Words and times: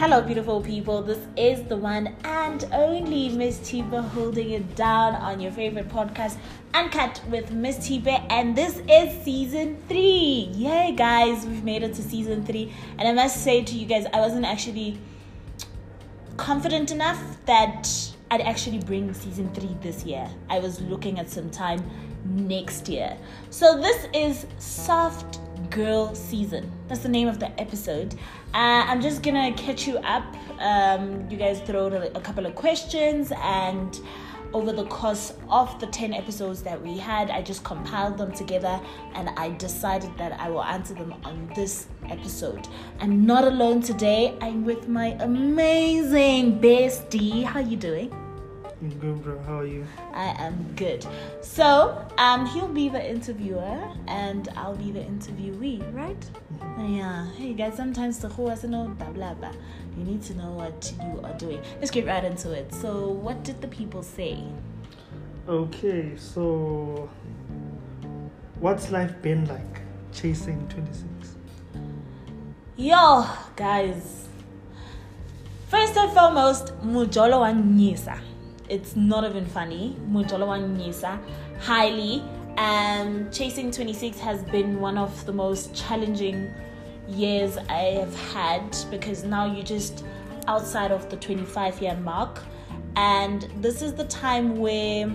Hello, 0.00 0.22
beautiful 0.22 0.62
people. 0.62 1.02
This 1.02 1.18
is 1.36 1.62
the 1.64 1.76
one 1.76 2.16
and 2.24 2.64
only 2.72 3.28
Miss 3.28 3.58
Tiba 3.58 4.00
holding 4.00 4.52
it 4.52 4.74
down 4.74 5.14
on 5.14 5.40
your 5.40 5.52
favorite 5.52 5.90
podcast, 5.90 6.38
Uncut 6.72 7.20
with 7.28 7.52
Miss 7.52 7.76
Tiba, 7.76 8.24
and 8.30 8.56
this 8.56 8.80
is 8.88 9.22
season 9.22 9.76
three. 9.88 10.48
Yay, 10.54 10.94
guys! 10.96 11.44
We've 11.44 11.62
made 11.62 11.82
it 11.82 11.92
to 11.96 12.02
season 12.02 12.46
three, 12.46 12.72
and 12.96 13.06
I 13.08 13.12
must 13.12 13.44
say 13.44 13.62
to 13.62 13.76
you 13.76 13.84
guys, 13.84 14.06
I 14.14 14.20
wasn't 14.20 14.46
actually 14.46 14.96
confident 16.38 16.92
enough 16.92 17.22
that 17.44 17.86
I'd 18.30 18.40
actually 18.40 18.78
bring 18.78 19.12
season 19.12 19.52
three 19.52 19.76
this 19.82 20.02
year. 20.06 20.26
I 20.48 20.60
was 20.60 20.80
looking 20.80 21.18
at 21.18 21.28
some 21.28 21.50
time 21.50 21.84
next 22.24 22.88
year. 22.88 23.18
So 23.50 23.78
this 23.78 24.06
is 24.14 24.46
soft 24.56 25.40
girl 25.68 26.14
season. 26.14 26.70
That's 26.88 27.02
the 27.02 27.08
name 27.08 27.28
of 27.28 27.38
the 27.38 27.48
episode. 27.60 28.14
Uh, 28.54 28.84
I'm 28.86 29.00
just 29.00 29.22
gonna 29.22 29.52
catch 29.54 29.86
you 29.86 29.98
up. 29.98 30.24
Um, 30.58 31.28
you 31.30 31.36
guys 31.36 31.60
throw 31.60 31.86
a, 31.88 32.06
a 32.08 32.20
couple 32.20 32.46
of 32.46 32.54
questions 32.54 33.32
and 33.36 34.00
over 34.52 34.72
the 34.72 34.86
course 34.86 35.32
of 35.48 35.78
the 35.78 35.86
10 35.86 36.12
episodes 36.12 36.62
that 36.62 36.80
we 36.80 36.98
had, 36.98 37.30
I 37.30 37.42
just 37.42 37.62
compiled 37.62 38.18
them 38.18 38.32
together 38.32 38.80
and 39.14 39.30
I 39.30 39.50
decided 39.50 40.16
that 40.18 40.38
I 40.40 40.50
will 40.50 40.64
answer 40.64 40.94
them 40.94 41.14
on 41.24 41.50
this 41.54 41.86
episode. 42.08 42.66
I'm 43.00 43.24
not 43.24 43.44
alone 43.44 43.80
today. 43.80 44.36
I'm 44.40 44.64
with 44.64 44.88
my 44.88 45.16
amazing 45.20 46.60
bestie. 46.60 47.44
How 47.44 47.60
you 47.60 47.76
doing? 47.76 48.29
I'm 48.82 48.88
good, 48.98 49.22
bro. 49.22 49.38
How 49.40 49.58
are 49.58 49.66
you? 49.66 49.86
I 50.14 50.34
am 50.38 50.72
good. 50.74 51.06
So, 51.42 52.02
um, 52.16 52.46
he'll 52.46 52.66
be 52.66 52.88
the 52.88 53.10
interviewer 53.10 53.78
and 54.08 54.48
I'll 54.56 54.74
be 54.74 54.90
the 54.90 55.00
interviewee, 55.00 55.94
right? 55.94 56.18
Mm-hmm. 56.60 56.94
Yeah. 56.94 57.30
Hey 57.32 57.52
guys, 57.52 57.76
sometimes 57.76 58.20
the 58.20 58.28
who 58.30 58.48
has 58.48 58.64
know 58.64 58.88
blah 58.98 59.10
blah 59.10 59.34
blah. 59.34 59.52
You 59.98 60.04
need 60.04 60.22
to 60.22 60.34
know 60.34 60.52
what 60.52 60.94
you 60.98 61.20
are 61.22 61.34
doing. 61.34 61.60
Let's 61.78 61.90
get 61.90 62.06
right 62.06 62.24
into 62.24 62.52
it. 62.52 62.72
So, 62.72 63.08
what 63.08 63.44
did 63.44 63.60
the 63.60 63.68
people 63.68 64.02
say? 64.02 64.38
Okay, 65.46 66.12
so 66.16 67.10
what's 68.60 68.90
life 68.90 69.20
been 69.20 69.44
like 69.44 69.82
chasing 70.10 70.66
26? 70.68 71.04
Yo, 72.78 73.26
guys. 73.56 74.28
First 75.68 75.96
and 75.98 76.10
foremost, 76.12 76.72
Mujolo 76.82 77.48
and 77.48 77.76
Nisa 77.76 78.18
it's 78.70 78.94
not 78.96 79.24
even 79.24 79.44
funny. 79.44 79.96
Mujolawan 80.08 80.76
Nisa, 80.76 81.20
highly. 81.60 82.22
And 82.56 83.26
um, 83.26 83.30
Chasing 83.32 83.70
26 83.70 84.18
has 84.20 84.42
been 84.44 84.80
one 84.80 84.96
of 84.96 85.26
the 85.26 85.32
most 85.32 85.74
challenging 85.74 86.50
years 87.08 87.56
I 87.68 87.98
have 88.00 88.14
had 88.32 88.76
because 88.90 89.24
now 89.24 89.46
you're 89.52 89.64
just 89.64 90.04
outside 90.46 90.92
of 90.92 91.10
the 91.10 91.16
25 91.16 91.82
year 91.82 91.96
mark. 91.96 92.42
And 92.96 93.48
this 93.60 93.82
is 93.82 93.94
the 93.94 94.04
time 94.04 94.58
where 94.58 95.10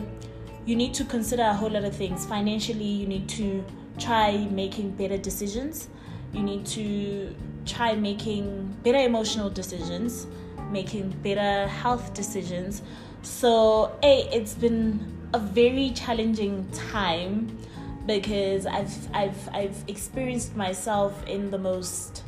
you 0.66 0.76
need 0.76 0.94
to 0.95 1.06
consider 1.06 1.44
a 1.44 1.53
whole 1.53 1.70
lot 1.70 1.83
of 1.83 1.95
things. 1.95 2.26
Financially, 2.26 2.83
you 2.83 3.08
need 3.08 3.30
to 3.30 3.64
try 3.98 4.38
making 4.52 4.92
better 4.92 5.17
decisions. 5.17 5.88
You 6.33 6.42
need 6.42 6.66
to 6.67 7.33
try 7.66 7.95
making 7.95 8.76
better 8.83 8.98
emotional 8.98 9.50
decisions, 9.50 10.28
making 10.72 11.09
better 11.22 11.67
health 11.67 12.14
decisions 12.14 12.81
so, 13.25 13.97
hey, 14.01 14.29
it's 14.31 14.53
been 14.53 15.29
a 15.33 15.39
very 15.39 15.89
challenging 15.91 16.69
time 16.71 17.57
because 18.05 18.65
I've 18.65 19.15
I've 19.15 19.49
I've 19.51 19.83
experienced 19.87 20.55
myself 20.55 21.25
in 21.25 21.49
the 21.49 21.57
most 21.57 22.23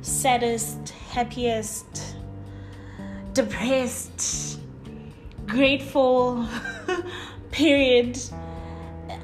saddest, 0.00 0.88
happiest, 1.10 2.16
depressed, 3.34 4.60
grateful 5.46 6.48
period. 7.50 8.18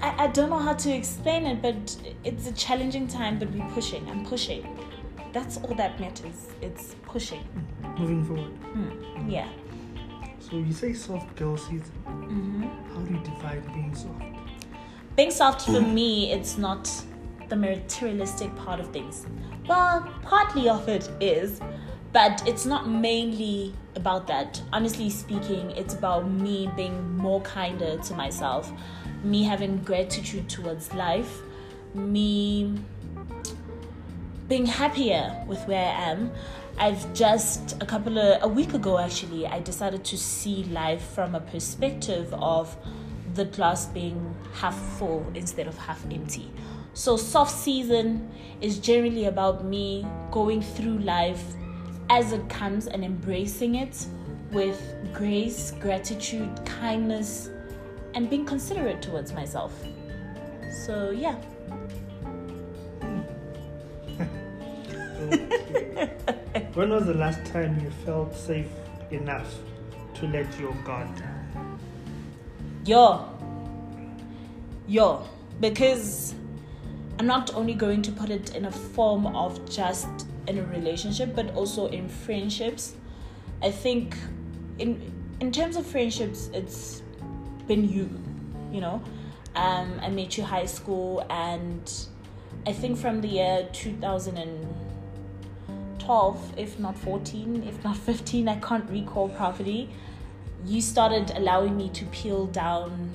I, 0.02 0.24
I 0.24 0.26
don't 0.26 0.50
know 0.50 0.58
how 0.58 0.74
to 0.74 0.92
explain 0.92 1.46
it, 1.46 1.62
but 1.62 1.96
it's 2.22 2.46
a 2.48 2.52
challenging 2.52 3.08
time, 3.08 3.38
but 3.38 3.50
we're 3.50 3.68
pushing. 3.70 4.06
I'm 4.10 4.26
pushing. 4.26 4.78
That's 5.32 5.56
all 5.56 5.74
that 5.74 5.98
matters. 5.98 6.48
It's 6.60 6.94
pushing. 7.06 7.44
Moving 7.98 8.24
forward. 8.24 8.52
Hmm. 8.74 9.30
Yeah. 9.30 9.48
So 10.48 10.58
you 10.58 10.72
say 10.72 10.92
soft 10.92 11.34
girl 11.34 11.56
season. 11.56 11.92
Mm-hmm. 12.06 12.62
How 12.94 13.00
do 13.00 13.14
you 13.14 13.20
define 13.20 13.62
being 13.74 13.94
soft? 13.96 14.22
Being 15.16 15.30
soft 15.32 15.62
for 15.62 15.80
me, 15.80 16.30
it's 16.30 16.56
not 16.56 16.88
the 17.48 17.56
materialistic 17.56 18.54
part 18.54 18.78
of 18.78 18.92
things. 18.92 19.26
Well, 19.66 20.08
partly 20.22 20.68
of 20.68 20.88
it 20.88 21.10
is, 21.20 21.60
but 22.12 22.46
it's 22.46 22.64
not 22.64 22.88
mainly 22.88 23.74
about 23.96 24.28
that. 24.28 24.62
Honestly 24.72 25.10
speaking, 25.10 25.72
it's 25.72 25.94
about 25.94 26.30
me 26.30 26.70
being 26.76 27.16
more 27.16 27.40
kinder 27.40 27.98
to 27.98 28.14
myself, 28.14 28.70
me 29.24 29.42
having 29.42 29.78
gratitude 29.78 30.48
towards 30.48 30.94
life, 30.94 31.40
me 31.92 32.72
being 34.46 34.66
happier 34.66 35.44
with 35.48 35.66
where 35.66 35.86
I 35.86 36.10
am. 36.10 36.30
I've 36.78 37.14
just 37.14 37.80
a 37.82 37.86
couple 37.86 38.18
of 38.18 38.42
a 38.42 38.48
week 38.48 38.74
ago 38.74 38.98
actually 38.98 39.46
I 39.46 39.60
decided 39.60 40.04
to 40.04 40.18
see 40.18 40.64
life 40.64 41.02
from 41.14 41.34
a 41.34 41.40
perspective 41.40 42.32
of 42.34 42.76
the 43.34 43.46
glass 43.46 43.86
being 43.86 44.34
half 44.52 44.78
full 44.98 45.26
instead 45.34 45.66
of 45.66 45.78
half 45.78 46.04
empty. 46.10 46.50
So 46.92 47.16
soft 47.16 47.52
season 47.52 48.30
is 48.60 48.78
generally 48.78 49.24
about 49.24 49.64
me 49.64 50.06
going 50.30 50.60
through 50.60 50.98
life 50.98 51.42
as 52.10 52.32
it 52.32 52.46
comes 52.48 52.86
and 52.86 53.04
embracing 53.04 53.76
it 53.76 54.06
with 54.52 54.80
grace, 55.14 55.72
gratitude, 55.80 56.50
kindness 56.66 57.50
and 58.14 58.28
being 58.28 58.44
considerate 58.44 59.00
towards 59.00 59.32
myself. 59.32 59.72
So 60.84 61.10
yeah. 61.10 61.36
when 66.76 66.90
was 66.90 67.06
the 67.06 67.14
last 67.14 67.42
time 67.46 67.80
you 67.82 67.90
felt 68.04 68.36
safe 68.36 68.68
enough 69.10 69.50
to 70.12 70.26
let 70.26 70.46
your 70.60 70.74
guard 70.84 71.08
down? 71.16 71.80
Yo. 72.84 73.26
Yo. 74.86 75.26
Because 75.58 76.34
I'm 77.18 77.26
not 77.26 77.54
only 77.54 77.72
going 77.72 78.02
to 78.02 78.12
put 78.12 78.28
it 78.28 78.54
in 78.54 78.66
a 78.66 78.70
form 78.70 79.26
of 79.34 79.66
just 79.70 80.26
in 80.48 80.58
a 80.58 80.64
relationship, 80.64 81.34
but 81.34 81.54
also 81.54 81.86
in 81.86 82.10
friendships. 82.10 82.94
I 83.62 83.70
think 83.70 84.14
in 84.78 85.00
in 85.40 85.50
terms 85.52 85.76
of 85.76 85.86
friendships, 85.86 86.50
it's 86.52 87.02
been 87.66 87.88
you, 87.88 88.10
you 88.70 88.82
know. 88.82 89.02
Um, 89.54 89.98
I 90.02 90.10
met 90.10 90.36
you 90.36 90.44
high 90.44 90.66
school, 90.66 91.24
and 91.30 91.90
I 92.66 92.74
think 92.74 92.98
from 92.98 93.22
the 93.22 93.28
year 93.28 93.68
2000 93.72 94.36
and 94.36 94.85
12, 96.06 96.54
if 96.56 96.78
not 96.78 96.96
14, 96.96 97.64
if 97.64 97.82
not 97.82 97.96
15, 97.96 98.48
I 98.48 98.56
can't 98.60 98.88
recall 98.88 99.28
properly, 99.28 99.90
you 100.64 100.80
started 100.80 101.32
allowing 101.34 101.76
me 101.76 101.88
to 101.90 102.04
peel 102.06 102.46
down 102.46 103.10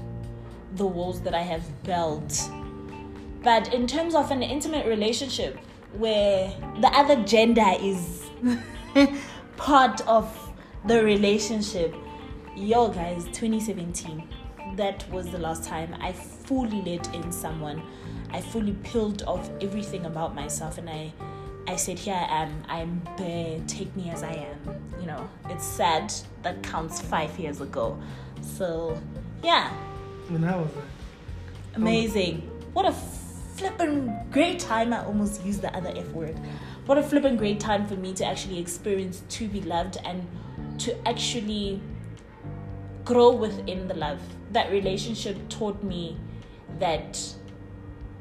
the 0.75 0.85
walls 0.85 1.21
that 1.21 1.33
I 1.33 1.41
have 1.41 1.63
built. 1.83 2.49
But 3.43 3.73
in 3.73 3.87
terms 3.87 4.13
of 4.13 4.29
an 4.29 4.43
intimate 4.43 4.85
relationship 4.87 5.57
where 5.93 6.53
the 6.81 6.89
other 6.89 7.15
gender 7.23 7.73
is 7.79 8.29
part 9.55 10.05
of 10.05 10.51
the 10.85 11.01
relationship, 11.01 11.95
yo 12.57 12.89
guys, 12.89 13.23
2017, 13.27 14.27
that 14.75 15.09
was 15.09 15.29
the 15.29 15.37
last 15.39 15.63
time 15.63 15.95
I 16.01 16.11
fully 16.11 16.81
let 16.81 17.15
in 17.15 17.31
someone. 17.31 17.81
I 18.31 18.41
fully 18.41 18.73
peeled 18.83 19.23
off 19.23 19.49
everything 19.61 20.05
about 20.05 20.35
myself 20.35 20.77
and 20.77 20.89
I 20.89 21.13
I 21.71 21.77
said, 21.77 21.97
Here 21.97 22.13
I 22.13 22.43
am, 22.43 22.63
I'm 22.67 23.01
bare, 23.15 23.61
take 23.65 23.95
me 23.95 24.09
as 24.09 24.23
I 24.23 24.33
am. 24.33 24.75
You 24.99 25.07
know, 25.07 25.29
it's 25.49 25.65
sad 25.65 26.13
that 26.43 26.61
counts 26.61 26.99
five 26.99 27.39
years 27.39 27.61
ago. 27.61 27.97
So, 28.41 29.01
yeah. 29.41 29.71
And 30.27 30.43
how 30.43 30.59
was 30.59 30.73
that? 30.73 30.83
Amazing. 31.75 32.41
What 32.73 32.85
a 32.85 32.91
flippin' 32.91 34.13
great 34.31 34.59
time. 34.59 34.91
I 34.91 35.05
almost 35.05 35.45
used 35.45 35.61
the 35.61 35.73
other 35.73 35.93
F 35.95 36.09
word. 36.09 36.37
What 36.87 36.97
a 36.97 37.03
flippin' 37.03 37.37
great 37.37 37.61
time 37.61 37.87
for 37.87 37.95
me 37.95 38.11
to 38.15 38.25
actually 38.25 38.59
experience 38.59 39.23
to 39.29 39.47
be 39.47 39.61
loved 39.61 39.97
and 40.03 40.27
to 40.79 41.07
actually 41.07 41.81
grow 43.05 43.31
within 43.31 43.87
the 43.87 43.93
love. 43.93 44.19
That 44.51 44.71
relationship 44.71 45.37
taught 45.47 45.81
me 45.81 46.17
that 46.79 47.17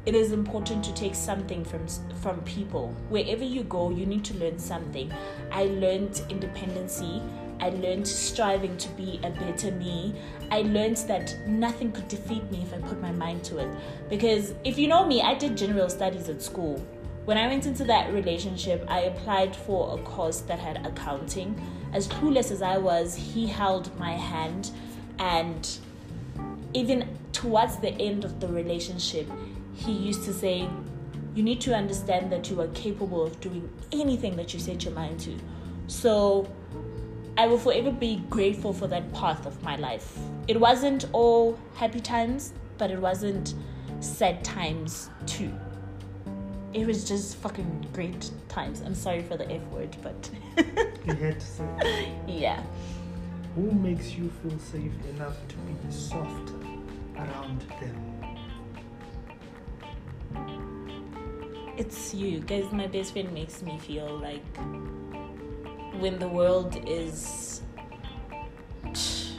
it 0.06 0.14
is 0.14 0.32
important 0.32 0.82
to 0.84 0.94
take 0.94 1.14
something 1.14 1.64
from 1.64 1.86
from 2.22 2.40
people. 2.42 2.94
Wherever 3.08 3.44
you 3.44 3.62
go 3.64 3.90
you 3.90 4.06
need 4.06 4.24
to 4.24 4.34
learn 4.34 4.58
something. 4.58 5.12
I 5.52 5.64
learned 5.64 6.22
independency. 6.28 7.22
I 7.60 7.68
learned 7.70 8.08
striving 8.08 8.76
to 8.78 8.88
be 8.90 9.20
a 9.22 9.30
better 9.30 9.70
me. 9.72 10.14
I 10.50 10.62
learned 10.62 10.96
that 11.08 11.36
nothing 11.46 11.92
could 11.92 12.08
defeat 12.08 12.50
me 12.50 12.62
if 12.62 12.72
i 12.72 12.78
put 12.88 13.02
my 13.02 13.12
mind 13.12 13.44
to 13.44 13.58
it. 13.58 13.68
Because 14.08 14.54
if 14.64 14.78
you 14.78 14.88
know 14.88 15.06
me 15.06 15.20
i 15.20 15.34
did 15.34 15.56
general 15.56 15.90
studies 15.90 16.28
at 16.28 16.40
school. 16.42 16.84
When 17.26 17.36
I 17.36 17.46
went 17.46 17.66
into 17.66 17.84
that 17.84 18.12
relationship, 18.12 18.84
I 18.88 19.00
applied 19.00 19.54
for 19.54 19.96
a 19.96 20.02
course 20.02 20.40
that 20.40 20.58
had 20.58 20.84
accounting. 20.86 21.54
As 21.92 22.08
clueless 22.08 22.50
as 22.50 22.62
I 22.62 22.78
was, 22.78 23.14
he 23.14 23.46
held 23.46 23.96
my 23.98 24.12
hand, 24.12 24.70
and 25.18 25.68
even 26.72 27.18
towards 27.32 27.76
the 27.76 27.90
end 28.00 28.24
of 28.24 28.40
the 28.40 28.48
relationship, 28.48 29.30
he 29.80 29.92
used 29.92 30.24
to 30.24 30.32
say, 30.32 30.68
You 31.34 31.42
need 31.42 31.60
to 31.62 31.74
understand 31.74 32.30
that 32.32 32.50
you 32.50 32.60
are 32.60 32.68
capable 32.68 33.22
of 33.24 33.40
doing 33.40 33.68
anything 33.92 34.36
that 34.36 34.52
you 34.52 34.60
set 34.60 34.84
your 34.84 34.94
mind 34.94 35.20
to. 35.20 35.36
So 35.86 36.48
I 37.38 37.46
will 37.46 37.58
forever 37.58 37.90
be 37.90 38.16
grateful 38.28 38.72
for 38.72 38.86
that 38.88 39.12
path 39.14 39.46
of 39.46 39.62
my 39.62 39.76
life. 39.76 40.18
It 40.48 40.58
wasn't 40.60 41.06
all 41.12 41.58
happy 41.74 42.00
times, 42.00 42.52
but 42.78 42.90
it 42.90 43.00
wasn't 43.00 43.54
sad 44.00 44.44
times 44.44 45.10
too. 45.26 45.52
It 46.72 46.86
was 46.86 47.08
just 47.08 47.36
fucking 47.36 47.88
great 47.92 48.30
times. 48.48 48.82
I'm 48.82 48.94
sorry 48.94 49.22
for 49.22 49.36
the 49.36 49.50
F 49.50 49.62
word, 49.72 49.96
but 50.02 50.30
You 51.06 51.14
had 51.14 51.40
to 51.40 51.46
say. 51.46 52.12
yeah. 52.28 52.62
Who 53.56 53.72
makes 53.72 54.12
you 54.12 54.30
feel 54.42 54.58
safe 54.58 54.92
enough 55.14 55.36
to 55.48 55.56
be 55.56 55.92
soft 55.92 56.50
around 57.16 57.62
them? 57.80 58.19
It's 61.76 62.12
you. 62.12 62.40
Guys, 62.40 62.70
my 62.72 62.86
best 62.86 63.12
friend 63.12 63.32
makes 63.32 63.62
me 63.62 63.78
feel 63.78 64.18
like 64.18 64.44
when 65.98 66.18
the 66.18 66.28
world 66.28 66.76
is. 66.86 67.62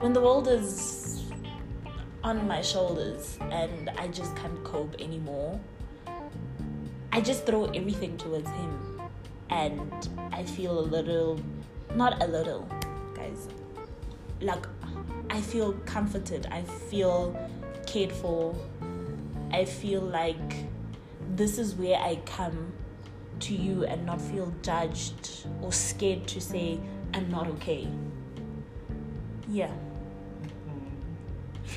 When 0.00 0.12
the 0.12 0.20
world 0.20 0.46
is 0.46 1.24
on 2.22 2.46
my 2.46 2.60
shoulders 2.62 3.36
and 3.50 3.90
I 3.98 4.06
just 4.06 4.36
can't 4.36 4.62
cope 4.62 4.94
anymore, 5.00 5.58
I 7.10 7.20
just 7.20 7.46
throw 7.46 7.64
everything 7.64 8.16
towards 8.16 8.48
him. 8.48 9.00
And 9.50 10.08
I 10.30 10.44
feel 10.44 10.78
a 10.78 10.86
little. 10.96 11.40
Not 11.94 12.22
a 12.22 12.26
little, 12.26 12.68
guys. 13.14 13.48
Like, 14.40 14.66
I 15.30 15.40
feel 15.40 15.72
comforted. 15.86 16.46
I 16.52 16.62
feel 16.62 17.34
cared 17.86 18.12
for. 18.12 18.54
I 19.52 19.64
feel 19.64 20.00
like 20.00 20.54
this 21.34 21.58
is 21.58 21.74
where 21.74 21.96
I 21.98 22.16
come 22.26 22.72
to 23.40 23.54
you 23.54 23.84
and 23.84 24.04
not 24.04 24.20
feel 24.20 24.52
judged 24.62 25.46
or 25.62 25.72
scared 25.72 26.26
to 26.28 26.40
say 26.40 26.80
I'm 27.14 27.30
not 27.30 27.46
okay. 27.48 27.88
Yeah. 29.48 29.70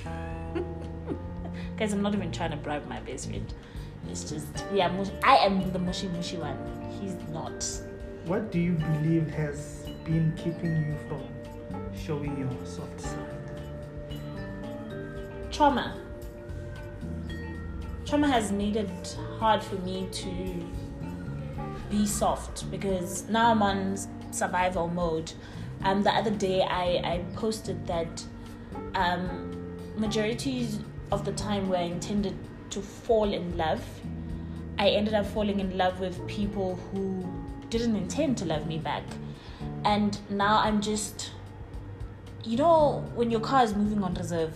Mm-hmm. 0.04 1.14
Guys, 1.78 1.94
I'm 1.94 2.02
not 2.02 2.14
even 2.14 2.32
trying 2.32 2.52
to 2.52 2.58
bribe 2.58 2.88
my 2.88 3.00
best 3.02 3.30
friend. 3.30 3.54
It's 4.10 4.30
just, 4.30 4.66
yeah, 4.74 4.88
mush- 4.90 5.12
I 5.24 5.38
am 5.38 5.72
the 5.72 5.80
mushy 5.80 6.08
mushy 6.10 6.38
one. 6.38 6.58
He's 7.00 7.16
not. 7.32 7.66
What 8.26 8.52
do 8.52 8.60
you 8.60 8.74
believe 8.74 9.30
has 9.32 9.86
been 10.04 10.34
keeping 10.36 10.86
you 10.86 10.96
from 11.08 11.24
showing 11.96 12.38
your 12.38 12.66
soft 12.66 13.00
side? 13.00 13.18
Trauma. 15.52 15.98
Trauma 18.12 18.28
has 18.28 18.52
made 18.52 18.76
it 18.76 19.18
hard 19.40 19.64
for 19.64 19.76
me 19.76 20.06
to 20.12 20.68
be 21.90 22.06
soft 22.06 22.70
because 22.70 23.24
now 23.30 23.52
I'm 23.52 23.62
on 23.62 23.98
survival 24.32 24.90
mode. 24.90 25.32
Um, 25.86 26.04
the 26.04 26.10
other 26.10 26.30
day 26.30 26.62
I, 26.62 27.00
I 27.06 27.24
posted 27.36 27.88
that 27.88 28.26
um, 28.96 29.78
majority 29.96 30.68
of 31.14 31.24
the 31.24 31.32
time 31.32 31.70
we're 31.70 31.78
intended 31.78 32.36
to 32.72 32.82
fall 32.82 33.34
in 33.34 33.56
love. 33.56 33.82
I 34.78 34.90
ended 34.90 35.14
up 35.14 35.26
falling 35.26 35.62
in 35.62 35.78
love 35.78 36.02
with 36.02 36.28
people 36.28 36.76
who 36.92 37.26
didn't 37.70 37.96
intend 37.96 38.38
to 38.40 38.46
love 38.46 38.68
me 38.68 38.78
back. 38.78 39.04
And 39.86 40.20
now 40.30 40.58
I'm 40.58 40.82
just, 40.82 41.32
you 42.44 42.58
know, 42.58 43.10
when 43.16 43.32
your 43.32 43.40
car 43.40 43.64
is 43.64 43.74
moving 43.74 44.04
on 44.04 44.16
reserve, 44.16 44.54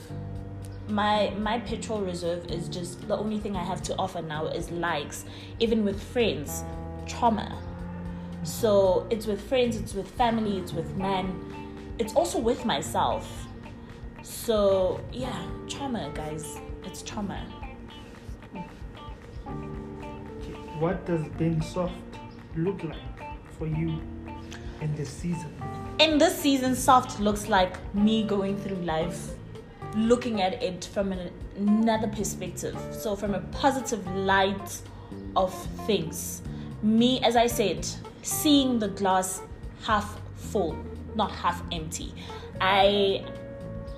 my 0.87 1.31
my 1.39 1.59
petrol 1.59 2.01
reserve 2.01 2.45
is 2.47 2.67
just 2.67 3.07
the 3.07 3.17
only 3.17 3.39
thing 3.39 3.55
I 3.55 3.63
have 3.63 3.81
to 3.83 3.95
offer 3.97 4.21
now 4.21 4.47
is 4.47 4.71
likes, 4.71 5.25
even 5.59 5.83
with 5.83 6.01
friends, 6.01 6.63
trauma. 7.07 7.61
So 8.43 9.07
it's 9.09 9.25
with 9.25 9.41
friends, 9.41 9.75
it's 9.75 9.93
with 9.93 10.07
family, 10.07 10.57
it's 10.59 10.73
with 10.73 10.95
men, 10.95 11.93
it's 11.97 12.13
also 12.13 12.39
with 12.39 12.65
myself. 12.65 13.47
So 14.21 15.01
yeah, 15.11 15.47
trauma, 15.67 16.11
guys. 16.13 16.59
It's 16.83 17.01
trauma. 17.01 17.39
What 20.79 21.05
does 21.05 21.25
being 21.37 21.61
soft 21.61 21.93
look 22.55 22.83
like 22.83 23.37
for 23.57 23.65
you 23.65 24.01
in 24.81 24.95
this 24.95 25.09
season? 25.09 25.51
In 25.99 26.17
this 26.17 26.37
season, 26.37 26.75
soft 26.75 27.19
looks 27.19 27.47
like 27.47 27.77
me 27.95 28.23
going 28.23 28.57
through 28.57 28.77
life, 28.77 29.29
looking 29.95 30.41
at 30.41 30.61
it 30.61 30.85
from 30.93 31.11
an, 31.11 31.31
another 31.57 32.07
perspective. 32.07 32.77
So 32.91 33.15
from 33.15 33.33
a 33.33 33.41
positive 33.51 34.05
light 34.15 34.81
of 35.35 35.53
things. 35.85 36.41
Me, 36.81 37.19
as 37.21 37.35
I 37.35 37.47
said, 37.47 37.87
seeing 38.21 38.79
the 38.79 38.89
glass 38.89 39.41
half 39.83 40.19
full, 40.35 40.77
not 41.15 41.31
half 41.31 41.63
empty. 41.71 42.13
I 42.61 43.25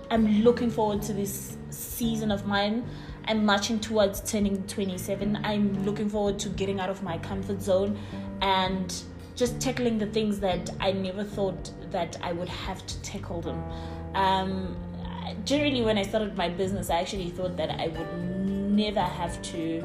am 0.09 0.44
looking 0.44 0.69
forward 0.69 1.01
to 1.03 1.13
this 1.13 1.57
season 1.69 2.31
of 2.31 2.45
mine. 2.45 2.88
I'm 3.25 3.45
marching 3.45 3.79
towards 3.79 4.21
turning 4.21 4.63
27. 4.67 5.39
I'm 5.43 5.83
looking 5.83 6.09
forward 6.09 6.39
to 6.39 6.50
getting 6.50 6.79
out 6.79 6.89
of 6.89 7.03
my 7.03 7.17
comfort 7.17 7.61
zone 7.61 8.00
and 8.41 8.93
just 9.35 9.59
tackling 9.59 9.97
the 9.97 10.07
things 10.07 10.39
that 10.39 10.69
I 10.79 10.93
never 10.93 11.23
thought 11.23 11.71
that 11.91 12.17
I 12.21 12.31
would 12.31 12.50
have 12.50 12.85
to 12.85 13.01
tackle 13.01 13.41
them. 13.41 13.63
Um, 14.15 14.77
generally, 15.45 15.81
when 15.81 15.97
I 15.97 16.03
started 16.03 16.35
my 16.35 16.50
business, 16.50 16.89
I 16.89 17.00
actually 17.00 17.29
thought 17.29 17.57
that 17.57 17.71
I 17.71 17.88
would 17.88 18.19
never 18.19 19.01
have 19.01 19.41
to 19.53 19.83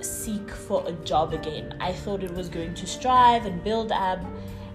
seek 0.00 0.50
for 0.50 0.86
a 0.86 0.92
job 0.92 1.32
again. 1.32 1.76
I 1.80 1.92
thought 1.92 2.22
it 2.22 2.32
was 2.32 2.48
going 2.48 2.74
to 2.74 2.86
strive 2.86 3.46
and 3.46 3.62
build 3.64 3.92
up. 3.92 4.20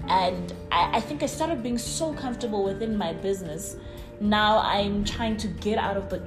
And 0.07 0.53
I, 0.71 0.97
I 0.97 0.99
think 0.99 1.23
I 1.23 1.27
started 1.27 1.63
being 1.63 1.77
so 1.77 2.13
comfortable 2.13 2.63
within 2.63 2.97
my 2.97 3.13
business. 3.13 3.77
Now 4.19 4.59
I'm 4.59 5.03
trying 5.03 5.37
to 5.37 5.47
get 5.47 5.77
out 5.77 5.97
of 5.97 6.09
the 6.09 6.21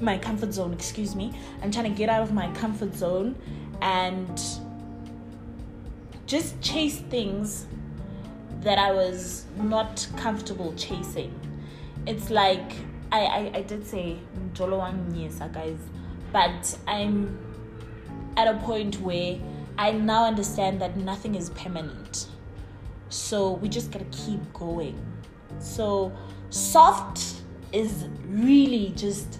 my 0.00 0.18
comfort 0.18 0.52
zone, 0.52 0.72
excuse 0.72 1.14
me. 1.14 1.32
I'm 1.62 1.70
trying 1.70 1.92
to 1.92 1.96
get 1.96 2.08
out 2.08 2.22
of 2.22 2.32
my 2.32 2.52
comfort 2.54 2.94
zone 2.94 3.36
and 3.80 4.40
just 6.26 6.60
chase 6.60 6.98
things 6.98 7.66
that 8.62 8.78
I 8.78 8.92
was 8.92 9.44
not 9.56 10.08
comfortable 10.16 10.74
chasing. 10.74 11.32
It's 12.06 12.30
like 12.30 12.72
I, 13.12 13.20
I, 13.20 13.50
I 13.58 13.62
did 13.62 13.86
say 13.86 14.18
Jolowang 14.54 15.12
Nyesa 15.12 15.52
guys, 15.52 15.78
but 16.32 16.78
I'm 16.88 17.38
at 18.36 18.48
a 18.48 18.58
point 18.58 19.00
where 19.00 19.38
I 19.78 19.92
now 19.92 20.24
understand 20.24 20.80
that 20.80 20.96
nothing 20.96 21.34
is 21.34 21.50
permanent. 21.50 22.28
So 23.08 23.52
we 23.52 23.68
just 23.68 23.90
gotta 23.90 24.06
keep 24.06 24.40
going. 24.52 24.98
So 25.58 26.12
soft 26.50 27.42
is 27.72 28.06
really 28.26 28.92
just 28.96 29.38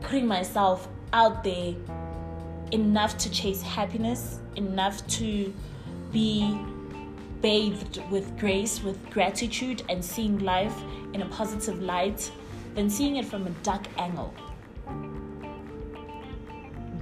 putting 0.00 0.26
myself 0.26 0.88
out 1.12 1.44
there 1.44 1.74
enough 2.72 3.18
to 3.18 3.30
chase 3.30 3.62
happiness, 3.62 4.40
enough 4.56 5.06
to 5.06 5.52
be 6.10 6.58
bathed 7.42 8.00
with 8.10 8.38
grace, 8.38 8.82
with 8.82 9.10
gratitude, 9.10 9.82
and 9.88 10.02
seeing 10.02 10.38
life 10.38 10.74
in 11.12 11.22
a 11.22 11.26
positive 11.26 11.82
light 11.82 12.30
than 12.74 12.88
seeing 12.88 13.16
it 13.16 13.24
from 13.24 13.46
a 13.46 13.50
dark 13.62 13.82
angle. 13.98 14.32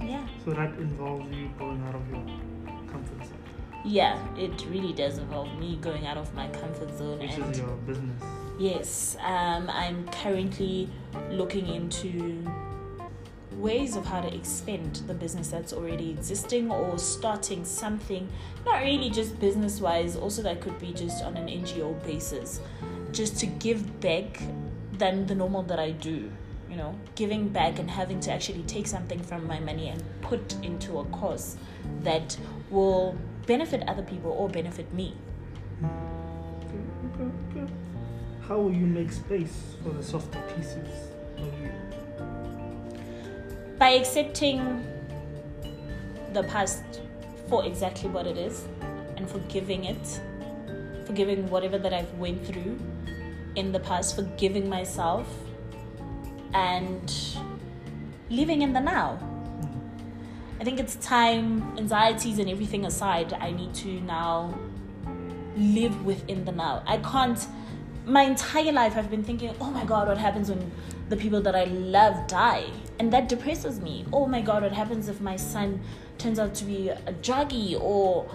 Yeah. 0.01 0.25
So 0.43 0.51
that 0.51 0.73
involves 0.79 1.31
you 1.35 1.49
going 1.57 1.81
out 1.83 1.95
of 1.95 2.09
your 2.09 2.25
comfort 2.91 3.23
zone, 3.25 3.37
Yeah, 3.85 4.17
it 4.35 4.65
really 4.69 4.93
does 4.93 5.19
involve 5.19 5.57
me 5.59 5.77
going 5.79 6.07
out 6.07 6.17
of 6.17 6.33
my 6.33 6.47
comfort 6.49 6.97
zone 6.97 7.19
which 7.19 7.33
and 7.33 7.51
is 7.51 7.59
your 7.59 7.77
business. 7.87 8.21
Yes, 8.59 9.15
um, 9.23 9.69
I'm 9.69 10.07
currently 10.09 10.89
looking 11.29 11.67
into 11.67 12.45
ways 13.53 13.95
of 13.95 14.05
how 14.05 14.21
to 14.21 14.33
expand 14.33 15.01
the 15.07 15.13
business 15.13 15.49
that's 15.49 15.73
already 15.73 16.11
existing 16.11 16.71
or 16.71 16.97
starting 16.97 17.65
something, 17.65 18.29
not 18.65 18.81
really 18.81 19.09
just 19.09 19.39
business 19.39 19.81
wise, 19.81 20.15
also 20.15 20.41
that 20.41 20.61
could 20.61 20.79
be 20.79 20.93
just 20.93 21.23
on 21.23 21.37
an 21.37 21.47
NGO 21.47 22.01
basis, 22.03 22.61
just 23.11 23.37
to 23.39 23.45
give 23.45 23.99
back 23.99 24.41
than 24.93 25.25
the 25.27 25.35
normal 25.35 25.63
that 25.63 25.79
I 25.79 25.91
do. 25.91 26.31
You 26.69 26.77
know, 26.77 26.95
giving 27.15 27.49
back 27.49 27.79
and 27.79 27.91
having 27.91 28.21
to 28.21 28.31
actually 28.31 28.63
take 28.63 28.87
something 28.87 29.21
from 29.21 29.45
my 29.45 29.59
money 29.59 29.89
and 29.89 30.01
put 30.21 30.55
into 30.63 30.99
a 30.99 31.05
cause 31.05 31.57
that 32.03 32.37
will 32.69 33.17
benefit 33.45 33.83
other 33.89 34.03
people 34.03 34.31
or 34.31 34.47
benefit 34.47 34.93
me. 34.93 35.13
How 38.47 38.57
will 38.57 38.73
you 38.73 38.85
make 38.85 39.11
space 39.11 39.75
for 39.83 39.89
the 39.89 40.01
softer 40.01 40.41
pieces? 40.55 41.10
By 43.81 43.89
accepting 43.93 44.85
the 46.33 46.43
past 46.43 46.83
for 47.49 47.65
exactly 47.65 48.07
what 48.11 48.27
it 48.27 48.37
is 48.37 48.67
and 49.17 49.27
forgiving 49.27 49.85
it, 49.85 50.21
forgiving 51.07 51.49
whatever 51.49 51.79
that 51.79 51.91
I've 51.91 52.13
went 52.19 52.45
through 52.45 52.79
in 53.55 53.71
the 53.71 53.79
past, 53.79 54.15
forgiving 54.15 54.69
myself 54.69 55.27
and 56.53 57.11
living 58.29 58.61
in 58.61 58.71
the 58.71 58.79
now. 58.79 59.17
I 60.59 60.63
think 60.63 60.79
it's 60.79 60.97
time, 60.97 61.75
anxieties 61.79 62.37
and 62.37 62.51
everything 62.51 62.85
aside, 62.85 63.33
I 63.33 63.49
need 63.49 63.73
to 63.85 63.99
now 64.01 64.53
live 65.57 66.05
within 66.05 66.45
the 66.45 66.51
now. 66.51 66.83
I 66.85 66.97
can't, 66.97 67.47
my 68.05 68.21
entire 68.21 68.73
life 68.73 68.95
I've 68.95 69.09
been 69.09 69.23
thinking, 69.23 69.55
oh 69.59 69.71
my 69.71 69.85
God, 69.85 70.07
what 70.07 70.19
happens 70.19 70.51
when 70.51 70.71
the 71.11 71.17
people 71.17 71.41
that 71.41 71.55
I 71.55 71.65
love 71.65 72.25
die? 72.27 72.65
And 72.97 73.13
that 73.13 73.29
depresses 73.29 73.79
me. 73.79 74.05
Oh 74.11 74.25
my 74.25 74.41
God, 74.41 74.63
what 74.63 74.71
happens 74.71 75.07
if 75.07 75.21
my 75.21 75.35
son 75.35 75.79
turns 76.17 76.39
out 76.39 76.55
to 76.55 76.65
be 76.65 76.89
a 76.89 77.13
druggie 77.21 77.79
or, 77.79 78.27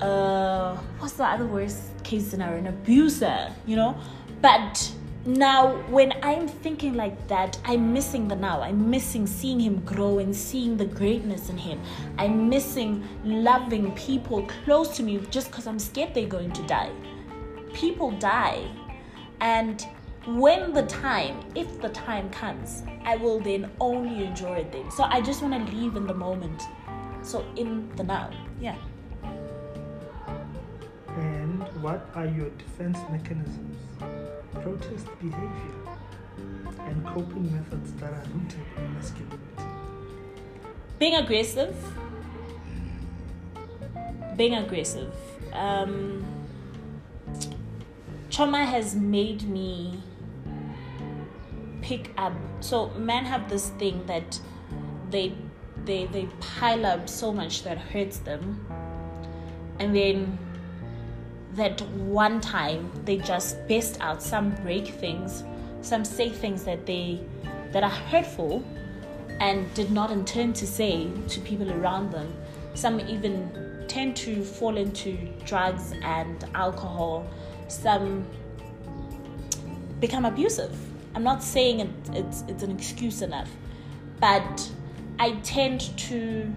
uh, 0.00 0.76
what's 0.98 1.14
the 1.14 1.24
other 1.24 1.46
worst 1.46 1.82
case 2.04 2.26
scenario? 2.26 2.58
An 2.58 2.68
abuser, 2.68 3.50
you 3.66 3.74
know? 3.74 3.96
But 4.40 4.92
now 5.26 5.76
when 5.88 6.12
i'm 6.22 6.46
thinking 6.46 6.92
like 6.92 7.26
that 7.28 7.58
i'm 7.64 7.94
missing 7.94 8.28
the 8.28 8.36
now 8.36 8.60
i'm 8.60 8.90
missing 8.90 9.26
seeing 9.26 9.58
him 9.58 9.80
grow 9.86 10.18
and 10.18 10.36
seeing 10.36 10.76
the 10.76 10.84
greatness 10.84 11.48
in 11.48 11.56
him 11.56 11.80
i'm 12.18 12.46
missing 12.46 13.02
loving 13.24 13.90
people 13.92 14.46
close 14.64 14.94
to 14.94 15.02
me 15.02 15.18
just 15.30 15.50
because 15.50 15.66
i'm 15.66 15.78
scared 15.78 16.12
they're 16.12 16.26
going 16.26 16.52
to 16.52 16.62
die 16.66 16.90
people 17.72 18.10
die 18.10 18.68
and 19.40 19.86
when 20.26 20.72
the 20.72 20.82
time 20.86 21.38
if 21.54 21.80
the 21.80 21.88
time 21.90 22.30
comes 22.30 22.82
i 23.04 23.16
will 23.16 23.40
then 23.40 23.70
only 23.80 24.24
enjoy 24.24 24.56
it 24.56 24.72
then 24.72 24.90
so 24.90 25.04
i 25.04 25.20
just 25.20 25.42
want 25.42 25.54
to 25.66 25.76
live 25.76 25.96
in 25.96 26.06
the 26.06 26.14
moment 26.14 26.62
so 27.22 27.44
in 27.56 27.88
the 27.96 28.04
now 28.04 28.30
yeah 28.60 28.76
and 31.16 31.62
what 31.82 32.08
are 32.14 32.26
your 32.26 32.50
defense 32.50 32.98
mechanisms 33.10 33.76
protest 34.54 35.06
behavior 35.20 35.84
and 36.86 37.06
coping 37.06 37.52
methods 37.52 37.92
that 37.94 38.12
are 38.12 38.24
rooted 38.32 38.60
in 38.76 38.94
masculinity. 38.94 39.38
Being 40.98 41.14
aggressive. 41.14 41.76
Being 44.36 44.54
aggressive. 44.54 45.14
Um, 45.52 46.24
trauma 48.30 48.64
has 48.64 48.94
made 48.94 49.42
me 49.48 50.02
pick 51.84 52.10
up. 52.16 52.32
So 52.60 52.90
men 52.96 53.24
have 53.24 53.48
this 53.48 53.68
thing 53.80 54.04
that 54.06 54.40
they 55.10 55.34
they 55.84 56.06
they 56.06 56.26
pile 56.40 56.86
up 56.86 57.08
so 57.08 57.32
much 57.32 57.62
that 57.64 57.78
hurts 57.78 58.18
them, 58.18 58.66
and 59.78 59.94
then 59.94 60.38
that 61.52 61.80
one 61.92 62.40
time 62.40 62.90
they 63.04 63.18
just 63.18 63.56
burst 63.68 64.00
out 64.00 64.20
some 64.20 64.50
break 64.62 64.88
things 64.88 65.44
some 65.84 66.04
say 66.04 66.30
things 66.30 66.64
that 66.64 66.86
they 66.86 67.20
that 67.72 67.84
are 67.84 67.90
hurtful 67.90 68.64
and 69.40 69.72
did 69.74 69.90
not 69.90 70.10
intend 70.10 70.56
to 70.56 70.66
say 70.66 71.10
to 71.28 71.40
people 71.40 71.70
around 71.70 72.10
them. 72.10 72.32
Some 72.72 73.00
even 73.00 73.84
tend 73.86 74.16
to 74.16 74.42
fall 74.42 74.76
into 74.76 75.16
drugs 75.44 75.92
and 76.02 76.44
alcohol. 76.54 77.26
Some 77.68 78.26
become 80.00 80.24
abusive 80.24 80.74
i'm 81.14 81.22
not 81.22 81.42
saying 81.42 81.80
it, 81.80 81.90
it's 82.12 82.42
it's 82.48 82.62
an 82.62 82.70
excuse 82.70 83.22
enough 83.22 83.50
but 84.20 84.70
i 85.18 85.32
tend 85.42 85.80
to 85.98 86.52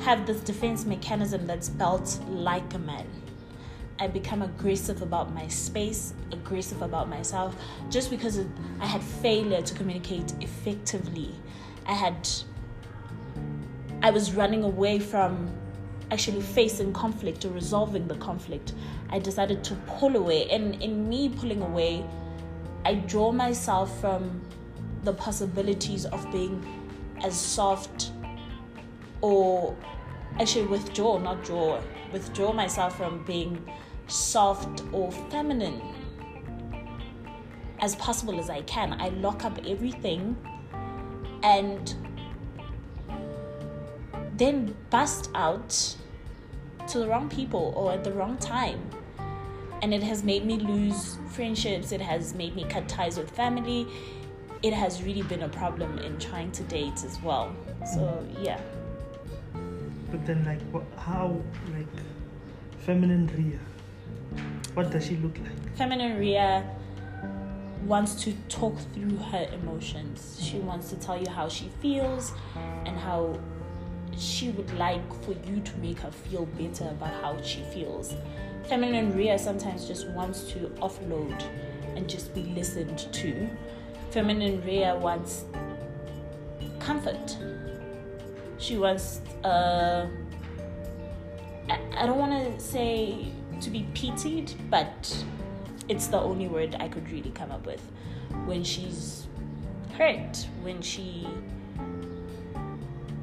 have 0.00 0.26
this 0.26 0.40
defense 0.40 0.84
mechanism 0.84 1.46
that's 1.46 1.68
built 1.68 2.20
like 2.28 2.74
a 2.74 2.78
man 2.78 3.06
I 3.98 4.08
become 4.08 4.42
aggressive 4.42 5.00
about 5.00 5.32
my 5.32 5.48
space, 5.48 6.12
aggressive 6.32 6.82
about 6.82 7.08
myself, 7.08 7.56
just 7.90 8.10
because 8.10 8.40
I 8.80 8.86
had 8.86 9.02
failure 9.02 9.62
to 9.62 9.74
communicate 9.74 10.34
effectively. 10.40 11.34
I 11.86 11.94
had, 11.94 12.28
I 14.02 14.10
was 14.10 14.34
running 14.34 14.64
away 14.64 14.98
from 14.98 15.50
actually 16.10 16.42
facing 16.42 16.92
conflict 16.92 17.44
or 17.44 17.50
resolving 17.50 18.06
the 18.06 18.16
conflict. 18.16 18.74
I 19.08 19.18
decided 19.18 19.64
to 19.64 19.74
pull 19.86 20.14
away, 20.16 20.50
and 20.50 20.80
in 20.82 21.08
me 21.08 21.30
pulling 21.30 21.62
away, 21.62 22.04
I 22.86 22.94
draw 22.94 23.32
myself 23.32 24.00
from 24.00 24.40
the 25.02 25.12
possibilities 25.12 26.04
of 26.06 26.30
being 26.30 26.64
as 27.24 27.36
soft 27.36 28.12
or 29.20 29.76
actually 30.38 30.66
withdraw, 30.66 31.18
not 31.18 31.42
draw, 31.42 31.82
withdraw 32.12 32.52
myself 32.52 32.96
from 32.96 33.24
being 33.24 33.68
soft 34.06 34.84
or 34.92 35.10
feminine 35.10 35.82
as 37.80 37.96
possible 37.96 38.38
as 38.38 38.48
I 38.48 38.62
can. 38.62 38.92
I 39.00 39.08
lock 39.08 39.44
up 39.44 39.58
everything 39.66 40.36
and 41.42 41.92
then 44.36 44.76
bust 44.90 45.28
out 45.34 45.96
to 46.86 47.00
the 47.00 47.08
wrong 47.08 47.28
people 47.28 47.72
or 47.76 47.90
at 47.90 48.04
the 48.04 48.12
wrong 48.12 48.38
time. 48.38 48.88
And 49.82 49.92
it 49.92 50.02
has 50.02 50.22
made 50.24 50.44
me 50.44 50.58
lose 50.58 51.18
friendships, 51.30 51.92
it 51.92 52.00
has 52.00 52.34
made 52.34 52.54
me 52.56 52.64
cut 52.64 52.88
ties 52.88 53.18
with 53.18 53.30
family. 53.30 53.86
It 54.62 54.72
has 54.72 55.02
really 55.02 55.22
been 55.22 55.42
a 55.42 55.48
problem 55.48 55.98
in 55.98 56.18
trying 56.18 56.50
to 56.52 56.62
date 56.64 57.04
as 57.04 57.20
well. 57.22 57.54
So, 57.94 58.00
mm-hmm. 58.00 58.42
yeah. 58.42 58.60
But 60.10 60.24
then, 60.26 60.44
like, 60.44 60.62
what, 60.72 60.84
how, 60.96 61.40
like, 61.74 61.86
feminine 62.78 63.30
Ria 63.36 63.58
what 64.76 64.90
does 64.90 65.06
she 65.06 65.16
look 65.16 65.38
like? 65.38 65.76
Feminine 65.76 66.18
Ria 66.18 66.62
wants 67.86 68.14
to 68.24 68.34
talk 68.50 68.78
through 68.92 69.16
her 69.16 69.48
emotions. 69.54 70.38
She 70.40 70.58
mm-hmm. 70.58 70.66
wants 70.66 70.90
to 70.90 70.96
tell 70.96 71.18
you 71.18 71.30
how 71.30 71.48
she 71.48 71.70
feels 71.80 72.32
and 72.84 72.96
how 72.98 73.38
she 74.18 74.50
would 74.50 74.72
like 74.74 75.24
for 75.24 75.32
you 75.32 75.60
to 75.60 75.76
make 75.78 76.00
her 76.00 76.10
feel 76.10 76.44
better 76.44 76.84
about 76.90 77.22
how 77.22 77.40
she 77.42 77.62
feels. 77.72 78.14
Feminine 78.68 79.16
Ria 79.16 79.38
sometimes 79.38 79.86
just 79.86 80.08
wants 80.08 80.42
to 80.52 80.58
offload 80.80 81.40
and 81.96 82.08
just 82.08 82.34
be 82.34 82.42
listened 82.42 82.98
to. 83.12 83.48
Feminine 84.10 84.60
Ria 84.62 84.96
wants 84.96 85.44
comfort. 86.80 87.36
She 88.58 88.76
wants, 88.76 89.20
uh, 89.44 90.08
I, 91.68 91.78
I 91.96 92.06
don't 92.06 92.18
want 92.18 92.32
to 92.32 92.60
say 92.60 93.28
to 93.60 93.70
be 93.70 93.86
pitied, 93.94 94.52
but 94.68 95.24
it's 95.88 96.08
the 96.08 96.18
only 96.18 96.48
word 96.48 96.76
I 96.80 96.88
could 96.88 97.08
really 97.10 97.30
come 97.30 97.52
up 97.52 97.66
with. 97.66 97.82
When 98.46 98.64
she's 98.64 99.28
hurt, 99.96 100.44
when 100.62 100.82
she 100.82 101.28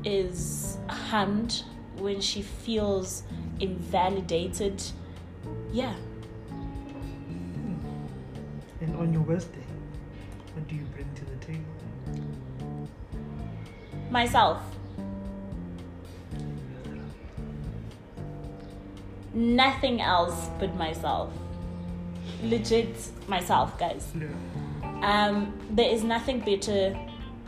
is 0.05 0.77
harmed, 0.87 1.63
when 1.97 2.21
she 2.21 2.41
feels 2.41 3.23
invalidated, 3.59 4.81
yeah. 5.73 5.93
And 8.79 8.95
on 8.95 9.11
your 9.11 9.23
birthday, 9.23 9.65
what 10.53 10.67
do 10.69 10.75
you 10.75 10.83
bring 10.93 11.13
to 11.15 11.25
the 11.25 11.35
table? 11.45 12.87
Myself. 14.09 14.61
nothing 19.33 20.01
else 20.01 20.49
but 20.59 20.75
myself. 20.75 21.31
Legit 22.43 22.95
myself, 23.27 23.77
guys. 23.77 24.11
Yeah. 24.19 24.27
Um, 25.01 25.53
there 25.71 25.89
is 25.89 26.03
nothing 26.03 26.39
better 26.39 26.97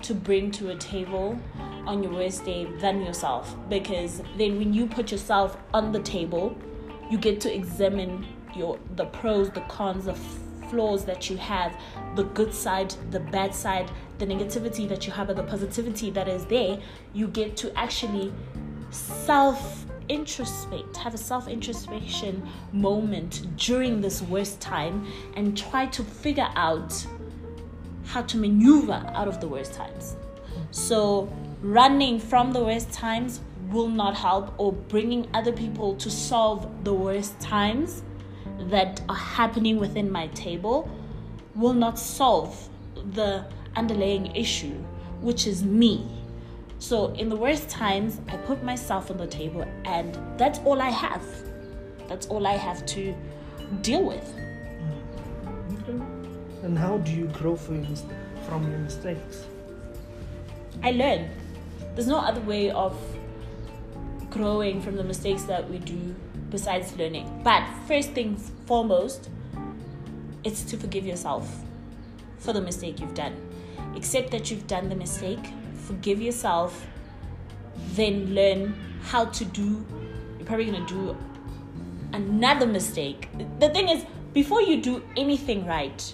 to 0.01 0.13
bring 0.13 0.51
to 0.51 0.71
a 0.71 0.75
table 0.75 1.39
on 1.85 2.03
your 2.03 2.11
worst 2.11 2.45
day 2.45 2.65
than 2.79 3.01
yourself 3.03 3.55
because 3.69 4.21
then 4.37 4.57
when 4.57 4.73
you 4.73 4.87
put 4.87 5.11
yourself 5.11 5.57
on 5.73 5.91
the 5.91 5.99
table, 5.99 6.57
you 7.09 7.17
get 7.17 7.39
to 7.41 7.53
examine 7.53 8.25
your 8.55 8.79
the 8.95 9.05
pros, 9.05 9.49
the 9.51 9.61
cons, 9.61 10.05
the 10.05 10.15
flaws 10.69 11.05
that 11.05 11.29
you 11.29 11.37
have, 11.37 11.75
the 12.15 12.23
good 12.23 12.53
side, 12.53 12.93
the 13.11 13.19
bad 13.19 13.53
side, 13.53 13.91
the 14.17 14.25
negativity 14.25 14.87
that 14.89 15.05
you 15.05 15.11
have, 15.13 15.29
and 15.29 15.37
the 15.37 15.43
positivity 15.43 16.09
that 16.11 16.27
is 16.27 16.45
there. 16.45 16.79
You 17.13 17.27
get 17.27 17.55
to 17.57 17.77
actually 17.77 18.33
self 18.89 19.85
introspect, 20.09 20.97
have 20.97 21.13
a 21.13 21.17
self 21.17 21.47
introspection 21.47 22.47
moment 22.71 23.45
during 23.57 24.01
this 24.01 24.21
worst 24.21 24.61
time 24.61 25.07
and 25.35 25.57
try 25.57 25.85
to 25.87 26.03
figure 26.03 26.49
out 26.55 27.05
how 28.05 28.21
to 28.21 28.37
maneuver 28.37 29.03
out 29.15 29.27
of 29.27 29.41
the 29.41 29.47
worst 29.47 29.73
times. 29.73 30.15
So, 30.71 31.31
running 31.61 32.19
from 32.19 32.53
the 32.53 32.63
worst 32.63 32.91
times 32.91 33.41
will 33.71 33.87
not 33.87 34.15
help, 34.15 34.53
or 34.57 34.71
bringing 34.73 35.27
other 35.33 35.51
people 35.51 35.95
to 35.95 36.09
solve 36.09 36.83
the 36.83 36.93
worst 36.93 37.39
times 37.39 38.03
that 38.59 39.01
are 39.09 39.15
happening 39.15 39.79
within 39.79 40.11
my 40.11 40.27
table 40.27 40.89
will 41.55 41.73
not 41.73 41.97
solve 41.97 42.69
the 43.13 43.45
underlying 43.75 44.35
issue, 44.35 44.75
which 45.21 45.47
is 45.47 45.63
me 45.63 46.05
So, 46.79 47.13
in 47.13 47.29
the 47.29 47.35
worst 47.35 47.69
times, 47.69 48.19
I 48.27 48.37
put 48.37 48.63
myself 48.63 49.09
on 49.09 49.17
the 49.17 49.27
table, 49.27 49.65
and 49.85 50.19
that's 50.37 50.59
all 50.59 50.81
I 50.81 50.89
have. 50.89 51.23
That's 52.07 52.27
all 52.27 52.45
I 52.45 52.53
have 52.57 52.85
to 52.87 53.15
deal 53.81 54.03
with. 54.03 54.33
Okay. 55.81 55.99
And 56.63 56.77
how 56.77 56.97
do 56.99 57.11
you 57.11 57.25
grow 57.27 57.55
from 57.55 57.83
your, 57.85 57.95
from 58.45 58.69
your 58.69 58.79
mistakes? 58.79 59.45
I 60.83 60.91
learn. 60.91 61.29
There's 61.95 62.07
no 62.07 62.19
other 62.19 62.41
way 62.41 62.69
of 62.71 62.93
growing 64.35 64.81
from 64.81 64.97
the 64.97 65.03
mistakes 65.03 65.43
that 65.43 65.69
we 65.69 65.77
do 65.79 66.13
besides 66.49 66.93
learning. 66.97 67.41
But 67.41 67.65
first 67.87 68.11
things 68.11 68.51
foremost, 68.65 69.29
it's 70.43 70.63
to 70.63 70.77
forgive 70.77 71.05
yourself 71.05 71.49
for 72.39 72.51
the 72.51 72.59
mistake 72.59 72.99
you've 72.99 73.13
done. 73.13 73.33
Accept 73.95 74.31
that 74.31 74.51
you've 74.51 74.67
done 74.67 74.89
the 74.89 74.95
mistake, 74.95 75.39
forgive 75.87 76.21
yourself, 76.21 76.85
then 77.93 78.35
learn 78.35 78.75
how 79.03 79.23
to 79.23 79.45
do. 79.45 79.85
You're 80.37 80.45
probably 80.45 80.65
gonna 80.65 80.85
do 80.85 81.15
another 82.11 82.67
mistake. 82.67 83.29
The 83.59 83.69
thing 83.69 83.87
is, 83.87 84.03
before 84.33 84.61
you 84.61 84.81
do 84.81 85.01
anything 85.15 85.65
right, 85.65 86.13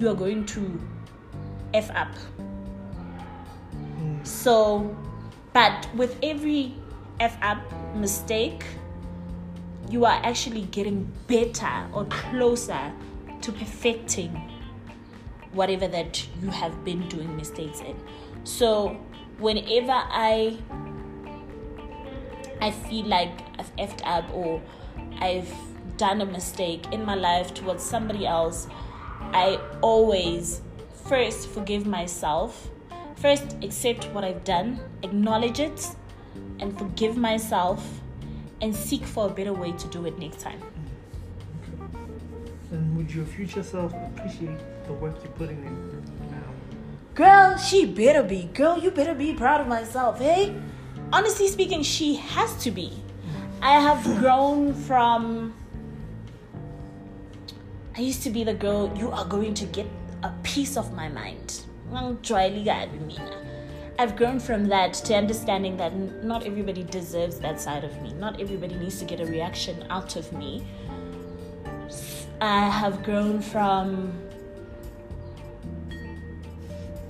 you 0.00 0.08
are 0.08 0.14
going 0.14 0.46
to 0.46 0.80
F 1.74 1.92
up. 1.94 2.12
Hmm. 3.68 4.24
So, 4.24 4.96
but 5.52 5.88
with 5.94 6.16
every 6.24 6.74
F 7.20 7.36
up 7.42 7.58
mistake, 7.94 8.64
you 9.90 10.06
are 10.06 10.20
actually 10.24 10.62
getting 10.62 11.12
better 11.26 11.86
or 11.92 12.06
closer 12.06 12.92
to 13.42 13.52
perfecting 13.52 14.32
whatever 15.52 15.86
that 15.86 16.26
you 16.40 16.48
have 16.48 16.84
been 16.84 17.06
doing 17.08 17.36
mistakes 17.36 17.80
in. 17.80 17.96
So, 18.44 18.96
whenever 19.38 19.92
I 19.92 20.58
I 22.60 22.70
feel 22.70 23.06
like 23.06 23.32
I've 23.58 23.74
effed 23.76 24.00
up 24.04 24.32
or 24.34 24.62
I've 25.18 25.52
done 25.96 26.20
a 26.20 26.26
mistake 26.26 26.90
in 26.92 27.04
my 27.04 27.14
life 27.14 27.52
towards 27.54 27.82
somebody 27.82 28.26
else, 28.26 28.66
I 29.32 29.60
always 29.82 30.62
first 31.06 31.48
forgive 31.48 31.86
myself, 31.86 32.68
first 33.16 33.56
accept 33.62 34.06
what 34.12 34.24
I've 34.24 34.44
done, 34.44 34.80
acknowledge 35.02 35.60
it, 35.60 35.86
and 36.60 36.76
forgive 36.78 37.16
myself, 37.16 38.00
and 38.60 38.74
seek 38.74 39.04
for 39.04 39.26
a 39.26 39.30
better 39.30 39.52
way 39.52 39.72
to 39.72 39.88
do 39.88 40.06
it 40.06 40.18
next 40.18 40.40
time. 40.40 40.60
And 42.70 42.96
would 42.96 43.12
your 43.12 43.24
future 43.24 43.62
self 43.62 43.92
appreciate 43.92 44.58
the 44.86 44.92
work 44.92 45.16
you're 45.24 45.32
putting 45.32 45.64
in 45.64 46.30
now? 46.30 46.36
Girl, 47.14 47.56
she 47.56 47.86
better 47.86 48.22
be. 48.22 48.44
Girl, 48.54 48.78
you 48.78 48.90
better 48.90 49.14
be 49.14 49.32
proud 49.34 49.60
of 49.60 49.66
myself, 49.66 50.20
hey? 50.20 50.54
Honestly 51.12 51.48
speaking, 51.48 51.82
she 51.82 52.14
has 52.14 52.54
to 52.62 52.70
be. 52.70 52.92
I 53.60 53.80
have 53.80 54.04
grown 54.18 54.74
from. 54.74 55.54
I 57.96 58.00
used 58.00 58.22
to 58.22 58.30
be 58.30 58.44
the 58.44 58.54
girl, 58.54 58.92
you 58.96 59.10
are 59.10 59.24
going 59.24 59.54
to 59.54 59.66
get 59.66 59.86
a 60.22 60.32
piece 60.42 60.76
of 60.76 60.94
my 60.94 61.08
mind. 61.08 61.62
I've 64.00 64.16
grown 64.16 64.40
from 64.40 64.64
that 64.68 64.94
to 64.94 65.14
understanding 65.14 65.76
that 65.76 65.94
not 66.24 66.46
everybody 66.46 66.84
deserves 66.84 67.38
that 67.40 67.60
side 67.60 67.84
of 67.84 68.00
me. 68.00 68.14
Not 68.14 68.40
everybody 68.40 68.74
needs 68.76 68.98
to 69.00 69.04
get 69.04 69.20
a 69.20 69.26
reaction 69.26 69.84
out 69.90 70.16
of 70.16 70.32
me. 70.32 70.66
I 72.40 72.70
have 72.70 73.02
grown 73.02 73.42
from 73.42 74.18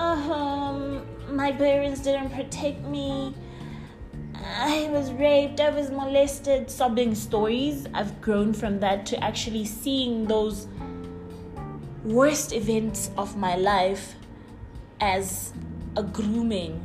um, 0.00 1.06
my 1.28 1.52
parents 1.52 2.00
didn't 2.00 2.30
protect 2.30 2.80
me. 2.82 3.36
I 4.34 4.88
was 4.90 5.12
raped, 5.12 5.60
I 5.60 5.70
was 5.70 5.92
molested, 5.92 6.68
sobbing 6.68 7.14
stories. 7.14 7.86
I've 7.94 8.20
grown 8.20 8.52
from 8.52 8.80
that 8.80 9.06
to 9.06 9.22
actually 9.22 9.64
seeing 9.64 10.26
those 10.26 10.66
worst 12.02 12.52
events 12.52 13.12
of 13.16 13.36
my 13.36 13.54
life 13.54 14.16
as 15.00 15.52
a 15.96 16.02
grooming 16.02 16.80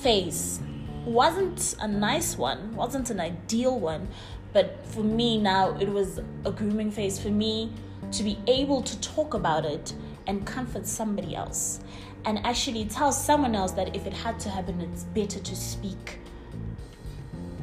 phase. 0.00 0.60
Wasn't 1.04 1.76
a 1.80 1.88
nice 1.88 2.36
one, 2.36 2.74
wasn't 2.74 3.10
an 3.10 3.20
ideal 3.20 3.78
one, 3.78 4.08
but 4.52 4.84
for 4.86 5.02
me 5.02 5.38
now 5.38 5.76
it 5.78 5.88
was 5.88 6.20
a 6.44 6.50
grooming 6.50 6.90
phase 6.90 7.20
for 7.20 7.28
me 7.28 7.72
to 8.12 8.22
be 8.22 8.38
able 8.46 8.82
to 8.82 9.00
talk 9.00 9.34
about 9.34 9.64
it 9.64 9.92
and 10.26 10.46
comfort 10.46 10.86
somebody 10.86 11.34
else 11.34 11.80
and 12.24 12.38
actually 12.44 12.84
tell 12.84 13.12
someone 13.12 13.54
else 13.54 13.72
that 13.72 13.94
if 13.94 14.06
it 14.06 14.12
had 14.12 14.38
to 14.40 14.48
happen 14.48 14.80
it's 14.80 15.04
better 15.04 15.38
to 15.40 15.56
speak 15.56 16.18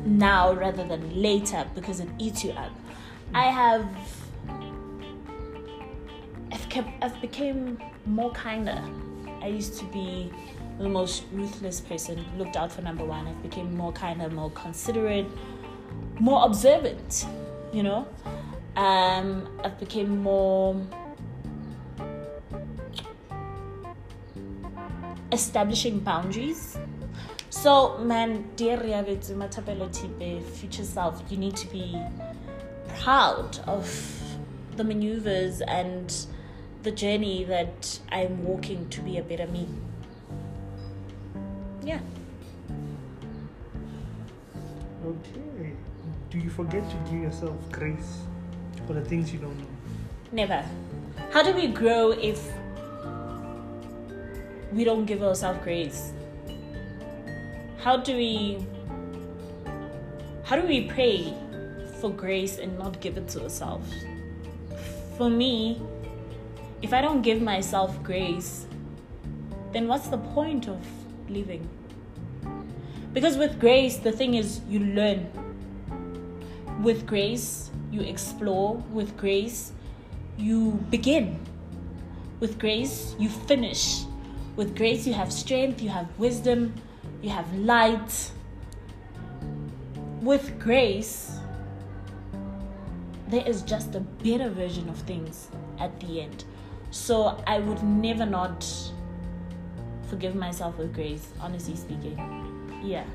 now 0.06 0.54
rather 0.54 0.86
than 0.88 1.22
later 1.22 1.66
because 1.76 2.00
it 2.00 2.08
eats 2.18 2.44
you 2.44 2.52
up 2.52 2.72
i 3.34 3.44
have 3.46 3.86
i've 6.58 6.70
kept 6.70 6.90
i've 7.04 7.22
became 7.22 7.78
more 8.06 8.32
kinder. 8.32 8.82
I 9.42 9.48
used 9.48 9.78
to 9.80 9.86
be 9.86 10.32
the 10.80 10.90
most 10.90 11.24
ruthless 11.32 11.80
person 11.80 12.26
looked 12.38 12.56
out 12.56 12.72
for 12.72 12.82
number 12.82 13.06
one. 13.06 13.28
I've 13.28 13.44
become 13.44 13.76
more 13.76 13.92
kinder 13.92 14.30
more 14.30 14.50
considerate 14.52 15.28
more 16.20 16.46
observant 16.46 17.28
you 17.72 17.84
know? 17.84 18.08
Um, 18.76 19.48
i've 19.64 19.80
become 19.80 20.20
more 20.24 20.82
establishing 25.32 26.00
boundaries. 26.00 26.78
So, 27.50 27.98
man, 27.98 28.50
dear 28.56 28.80
future 30.42 30.84
self, 30.84 31.22
you 31.30 31.38
need 31.38 31.56
to 31.58 31.68
be 31.68 32.00
proud 33.00 33.60
of 33.68 33.88
the 34.78 34.84
maneuvers 34.84 35.62
and 35.62 36.16
the 36.88 36.96
journey 36.96 37.44
that 37.44 38.00
I'm 38.14 38.46
walking 38.46 38.88
to 38.92 39.02
be 39.02 39.18
a 39.18 39.22
better 39.22 39.46
me. 39.48 39.68
Yeah. 41.84 42.00
Okay. 45.06 45.74
Do 46.30 46.38
you 46.40 46.50
forget 46.50 46.90
to 46.90 46.96
give 47.12 47.24
yourself 47.24 47.58
grace 47.74 48.22
for 48.86 48.94
the 48.94 49.02
things 49.02 49.34
you 49.34 49.40
don't 49.40 49.58
know? 49.58 49.68
Never. 50.32 50.64
How 51.34 51.44
do 51.44 51.52
we 51.52 51.68
grow 51.68 52.12
if 52.12 52.42
we 54.72 54.86
don't 54.86 55.04
give 55.04 55.22
ourselves 55.24 55.60
grace? 55.66 56.14
How 57.80 57.98
do 57.98 58.16
we 58.16 58.66
how 60.44 60.56
do 60.56 60.66
we 60.66 60.88
pray 60.88 61.34
for 62.00 62.10
grace 62.10 62.60
and 62.60 62.80
not 62.80 63.02
give 63.02 63.18
it 63.18 63.28
to 63.36 63.44
ourselves? 63.44 63.92
For 65.18 65.30
me, 65.30 65.82
if 66.82 66.94
I 66.94 67.02
don't 67.02 67.22
give 67.22 67.42
myself 67.42 68.02
grace, 68.04 68.66
then 69.72 69.88
what's 69.88 70.08
the 70.08 70.18
point 70.18 70.68
of 70.68 70.80
living? 71.30 71.68
Because 73.14 73.38
with 73.38 73.60
grace, 73.60 73.98
the 73.98 74.12
thing 74.12 74.36
is 74.36 74.62
you 74.70 74.80
learn. 74.80 75.32
With 76.84 77.08
grace, 77.08 77.72
you 77.92 78.02
explore. 78.02 78.76
With 78.92 79.18
grace, 79.18 79.72
you 80.38 80.72
begin. 80.92 81.40
With 82.40 82.60
grace, 82.60 83.16
you 83.18 83.30
finish. 83.30 84.04
With 84.56 84.76
grace, 84.76 85.08
you 85.08 85.14
have 85.14 85.34
strength, 85.34 85.82
you 85.82 85.90
have 85.90 86.08
wisdom, 86.20 86.76
you 87.22 87.30
have 87.30 87.52
light. 87.56 88.32
With 90.22 90.60
grace, 90.60 91.40
there 93.28 93.46
is 93.48 93.64
just 93.64 93.96
a 93.96 94.00
better 94.00 94.50
version 94.50 94.88
of 94.90 94.98
things 95.00 95.50
at 95.80 96.00
the 96.00 96.22
end. 96.22 96.44
So 96.92 97.42
I 97.46 97.60
would 97.60 97.84
never 97.84 98.26
not 98.26 98.66
forgive 100.10 100.36
myself 100.36 100.78
with 100.78 100.94
grace, 100.94 101.28
honestly 101.40 101.76
speaking. 101.76 102.18
Yeah. 102.84 103.06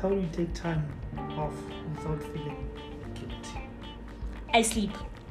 How 0.00 0.08
do 0.08 0.16
you 0.16 0.28
take 0.32 0.52
time 0.54 0.84
off 1.38 1.54
without 1.96 2.22
feeling 2.22 2.68
guilty? 3.14 3.68
I 4.52 4.62
sleep. 4.62 4.90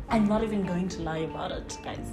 I'm 0.09 0.25
not 0.25 0.43
even 0.43 0.65
going 0.65 0.87
to 0.89 1.01
lie 1.01 1.19
about 1.19 1.51
it, 1.51 1.77
guys. 1.83 2.11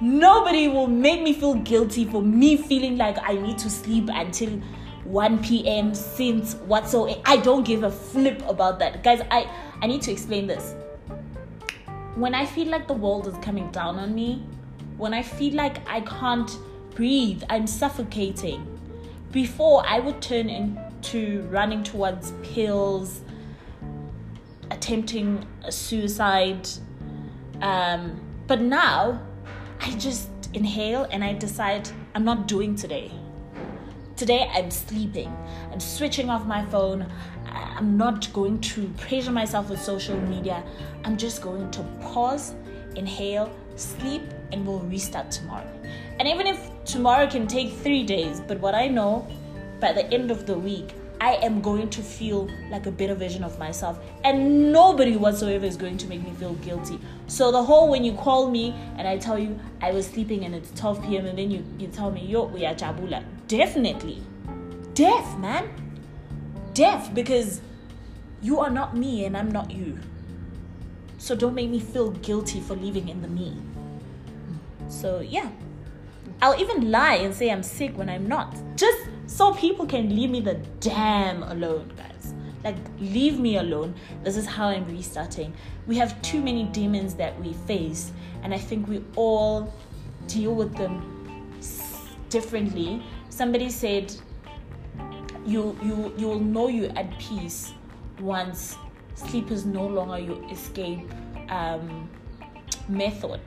Nobody 0.00 0.68
will 0.68 0.86
make 0.86 1.22
me 1.22 1.32
feel 1.32 1.54
guilty 1.54 2.04
for 2.04 2.22
me 2.22 2.56
feeling 2.56 2.96
like 2.96 3.18
I 3.22 3.34
need 3.34 3.58
to 3.58 3.68
sleep 3.68 4.08
until 4.10 4.50
1 5.04 5.42
p.m. 5.42 5.94
since 5.94 6.54
whatsoever. 6.54 7.20
I 7.24 7.36
don't 7.36 7.64
give 7.64 7.82
a 7.82 7.90
flip 7.90 8.42
about 8.48 8.78
that. 8.78 9.02
Guys, 9.02 9.20
I, 9.30 9.50
I 9.82 9.86
need 9.86 10.02
to 10.02 10.12
explain 10.12 10.46
this. 10.46 10.74
When 12.20 12.34
I 12.34 12.44
feel 12.44 12.68
like 12.68 12.86
the 12.86 12.92
world 12.92 13.26
is 13.28 13.34
coming 13.38 13.70
down 13.70 13.98
on 13.98 14.14
me, 14.14 14.44
when 14.98 15.14
I 15.14 15.22
feel 15.22 15.54
like 15.54 15.78
I 15.88 16.02
can't 16.02 16.50
breathe, 16.94 17.42
I'm 17.48 17.66
suffocating. 17.66 18.78
Before 19.32 19.82
I 19.88 20.00
would 20.00 20.20
turn 20.20 20.50
into 20.50 21.40
running 21.48 21.82
towards 21.82 22.32
pills, 22.42 23.22
attempting 24.70 25.46
a 25.64 25.72
suicide. 25.72 26.68
Um, 27.62 28.20
but 28.46 28.60
now 28.60 29.22
I 29.80 29.92
just 29.92 30.28
inhale 30.52 31.04
and 31.10 31.24
I 31.24 31.32
decide 31.32 31.88
I'm 32.14 32.26
not 32.26 32.46
doing 32.46 32.76
today. 32.76 33.10
Today 34.16 34.50
I'm 34.52 34.70
sleeping. 34.70 35.34
I'm 35.72 35.80
switching 35.80 36.28
off 36.28 36.44
my 36.44 36.66
phone. 36.66 37.10
I'm 37.50 37.96
not 37.96 38.32
going 38.32 38.60
to 38.60 38.88
pressure 38.98 39.32
myself 39.32 39.70
with 39.70 39.80
social 39.80 40.20
media. 40.20 40.62
I'm 41.04 41.16
just 41.16 41.42
going 41.42 41.70
to 41.72 41.82
pause, 42.00 42.54
inhale, 42.94 43.50
sleep, 43.76 44.22
and 44.52 44.66
we'll 44.66 44.80
restart 44.80 45.30
tomorrow. 45.30 45.68
And 46.18 46.28
even 46.28 46.46
if 46.46 46.70
tomorrow 46.84 47.26
can 47.28 47.46
take 47.46 47.72
three 47.72 48.04
days, 48.04 48.40
but 48.40 48.60
what 48.60 48.74
I 48.74 48.88
know 48.88 49.26
by 49.80 49.92
the 49.92 50.06
end 50.12 50.30
of 50.30 50.46
the 50.46 50.58
week, 50.58 50.94
I 51.20 51.34
am 51.42 51.60
going 51.60 51.90
to 51.90 52.02
feel 52.02 52.48
like 52.70 52.86
a 52.86 52.90
better 52.90 53.14
version 53.14 53.44
of 53.44 53.58
myself, 53.58 53.98
and 54.24 54.72
nobody 54.72 55.16
whatsoever 55.16 55.66
is 55.66 55.76
going 55.76 55.98
to 55.98 56.06
make 56.06 56.22
me 56.22 56.32
feel 56.32 56.54
guilty. 56.54 56.98
So 57.26 57.52
the 57.52 57.62
whole 57.62 57.90
when 57.90 58.04
you 58.04 58.14
call 58.14 58.50
me 58.50 58.74
and 58.96 59.06
I 59.06 59.18
tell 59.18 59.38
you 59.38 59.58
I 59.82 59.92
was 59.92 60.06
sleeping 60.06 60.44
and 60.46 60.54
it's 60.54 60.70
12 60.80 61.02
p.m. 61.04 61.26
and 61.26 61.38
then 61.38 61.50
you, 61.50 61.62
you 61.78 61.88
tell 61.88 62.10
me 62.10 62.24
yo 62.24 62.44
we 62.44 62.64
are 62.64 62.74
jabula, 62.74 63.22
definitely, 63.48 64.22
deaf 64.94 65.38
man, 65.38 65.68
deaf 66.74 67.12
because 67.14 67.60
you 68.42 68.60
are 68.60 68.70
not 68.70 68.96
me 68.96 69.24
and 69.24 69.36
I'm 69.36 69.50
not 69.50 69.70
you. 69.70 69.98
So 71.18 71.34
don't 71.34 71.54
make 71.54 71.68
me 71.68 71.80
feel 71.80 72.10
guilty 72.10 72.60
for 72.60 72.74
living 72.74 73.08
in 73.08 73.22
the 73.22 73.28
me. 73.28 73.56
So 74.88 75.20
yeah. 75.20 75.50
I'll 76.42 76.58
even 76.58 76.90
lie 76.90 77.16
and 77.16 77.34
say 77.34 77.50
I'm 77.50 77.62
sick 77.62 77.98
when 77.98 78.08
I'm 78.08 78.26
not. 78.26 78.56
Just 78.74 78.98
so 79.26 79.52
people 79.52 79.86
can 79.86 80.08
leave 80.14 80.30
me 80.30 80.40
the 80.40 80.54
damn 80.80 81.42
alone, 81.42 81.92
guys. 81.96 82.34
Like, 82.64 82.76
leave 82.98 83.38
me 83.38 83.58
alone. 83.58 83.94
This 84.24 84.36
is 84.36 84.46
how 84.46 84.68
I'm 84.68 84.86
restarting. 84.86 85.52
We 85.86 85.96
have 85.98 86.20
too 86.22 86.40
many 86.40 86.64
demons 86.64 87.14
that 87.14 87.38
we 87.40 87.52
face, 87.52 88.12
and 88.42 88.54
I 88.54 88.58
think 88.58 88.88
we 88.88 89.04
all 89.16 89.72
deal 90.26 90.54
with 90.54 90.74
them 90.76 91.50
differently. 92.30 93.02
Somebody 93.28 93.70
said, 93.70 94.14
you 95.50 95.76
you 95.82 96.12
you 96.16 96.26
will 96.28 96.40
know 96.40 96.68
you're 96.68 96.96
at 96.96 97.18
peace 97.18 97.72
once 98.20 98.76
sleep 99.14 99.50
is 99.50 99.66
no 99.66 99.86
longer 99.86 100.18
your 100.18 100.40
escape 100.50 101.06
um, 101.48 102.08
method. 102.88 103.40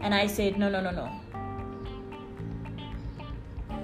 And 0.00 0.14
I 0.14 0.28
said, 0.28 0.58
no, 0.58 0.68
no, 0.68 0.80
no, 0.80 0.92
no 0.92 1.10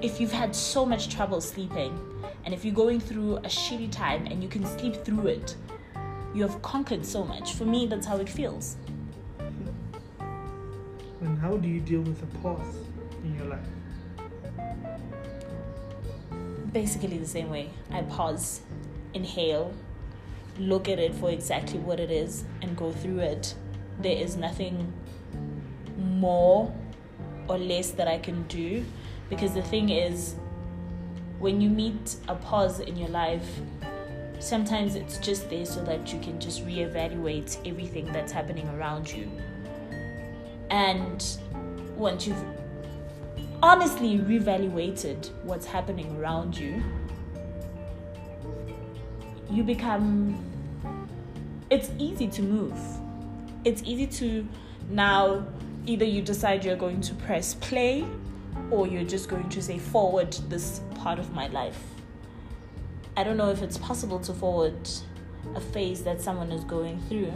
if 0.05 0.21
you've 0.21 0.33
had 0.33 0.55
so 0.55 0.85
much 0.85 1.09
trouble 1.09 1.41
sleeping 1.41 1.99
and 2.45 2.53
if 2.53 2.63
you're 2.63 2.75
going 2.75 3.01
through 3.01 3.39
a 3.39 3.49
shitty 3.49 3.91
time 3.91 4.27
and 4.27 4.43
you 4.43 4.49
can 4.51 4.67
sleep 4.79 5.03
through 5.03 5.29
it, 5.29 5.57
you 6.35 6.43
have 6.43 6.61
conquered 6.61 7.07
so 7.07 7.25
much. 7.25 7.55
For 7.55 7.65
me, 7.65 7.87
that's 7.87 8.07
how 8.07 8.19
it 8.19 8.29
feels. 8.29 8.77
And 11.23 11.39
how 11.39 11.57
do 11.57 11.67
you 11.67 11.81
deal 11.81 12.03
with 12.03 12.23
a 12.23 12.27
pause 12.39 12.77
in 13.25 13.35
your 13.35 13.47
life? 13.47 13.67
Basically, 16.75 17.19
the 17.19 17.27
same 17.27 17.51
way. 17.51 17.71
I 17.93 18.03
pause, 18.03 18.61
inhale, 19.15 19.73
look 20.59 20.89
at 20.89 20.99
it 20.99 21.15
for 21.15 21.31
exactly 21.31 21.79
what 21.79 22.01
it 22.01 22.11
is, 22.11 22.45
and 22.63 22.77
go 22.77 22.91
through 22.91 23.21
it. 23.21 23.55
There 24.01 24.17
is 24.17 24.37
nothing 24.37 24.93
more 25.97 26.75
or 27.47 27.59
less 27.59 27.93
that 27.93 28.09
I 28.09 28.19
can 28.19 28.43
do 28.49 28.85
because 29.31 29.55
the 29.55 29.63
thing 29.63 29.91
is, 29.91 30.35
when 31.39 31.61
you 31.61 31.71
meet 31.71 32.17
a 32.27 32.35
pause 32.35 32.81
in 32.81 32.97
your 32.97 33.11
life, 33.11 33.61
sometimes 34.41 34.97
it's 34.97 35.19
just 35.19 35.49
there 35.51 35.67
so 35.67 35.81
that 35.85 36.13
you 36.13 36.19
can 36.19 36.41
just 36.41 36.67
reevaluate 36.67 37.57
everything 37.65 38.07
that's 38.13 38.33
happening 38.33 38.69
around 38.71 39.13
you. 39.13 39.31
And 40.71 41.25
once 41.97 42.27
you've 42.27 42.45
honestly 43.65 44.19
reevaluated 44.19 45.31
what's 45.43 45.65
happening 45.65 46.15
around 46.19 46.55
you, 46.55 46.83
you 49.51 49.63
become 49.63 50.39
it's 51.71 51.91
easy 51.99 52.29
to 52.29 52.43
move. 52.43 52.79
It's 53.65 53.83
easy 53.85 54.07
to 54.19 54.47
now 54.91 55.47
either 55.87 56.05
you 56.05 56.21
decide 56.21 56.63
you're 56.63 56.77
going 56.77 57.01
to 57.01 57.15
press 57.15 57.55
play 57.55 58.05
or 58.71 58.87
you're 58.87 59.03
just 59.03 59.31
going 59.31 59.49
to 59.49 59.63
say 59.63 59.79
forward 59.79 60.33
this 60.51 60.83
part 60.97 61.19
of 61.19 61.33
my 61.33 61.47
life. 61.49 61.83
I 63.17 63.25
don't 63.25 63.39
know 63.39 63.51
if 63.51 63.63
it's 63.63 63.79
possible 63.79 64.21
to 64.21 64.35
forward 64.35 64.77
a 65.55 65.61
phase 65.61 66.05
that 66.05 66.21
someone 66.21 66.53
is 66.53 66.65
going 66.65 67.01
through, 67.09 67.33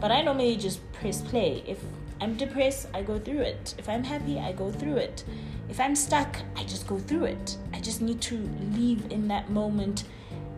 but 0.00 0.10
I 0.10 0.22
normally 0.22 0.56
just 0.56 0.80
press 0.92 1.20
play. 1.22 1.62
If 1.68 1.78
I'm 2.20 2.36
depressed, 2.36 2.88
I 2.92 3.02
go 3.02 3.18
through 3.18 3.40
it. 3.40 3.74
If 3.78 3.88
I'm 3.88 4.02
happy, 4.02 4.38
I 4.38 4.52
go 4.52 4.72
through 4.72 4.96
it. 4.96 5.24
If 5.68 5.78
I'm 5.78 5.94
stuck, 5.94 6.36
I 6.56 6.64
just 6.64 6.86
go 6.86 6.98
through 6.98 7.24
it. 7.24 7.56
I 7.72 7.80
just 7.80 8.00
need 8.00 8.20
to 8.22 8.36
live 8.36 9.12
in 9.12 9.28
that 9.28 9.50
moment 9.50 10.04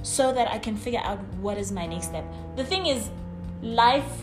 so 0.02 0.32
that 0.32 0.48
I 0.48 0.58
can 0.58 0.76
figure 0.76 1.02
out 1.02 1.18
what 1.40 1.58
is 1.58 1.70
my 1.70 1.86
next 1.86 2.06
step. 2.06 2.24
The 2.56 2.64
thing 2.64 2.86
is, 2.86 3.10
life, 3.60 4.22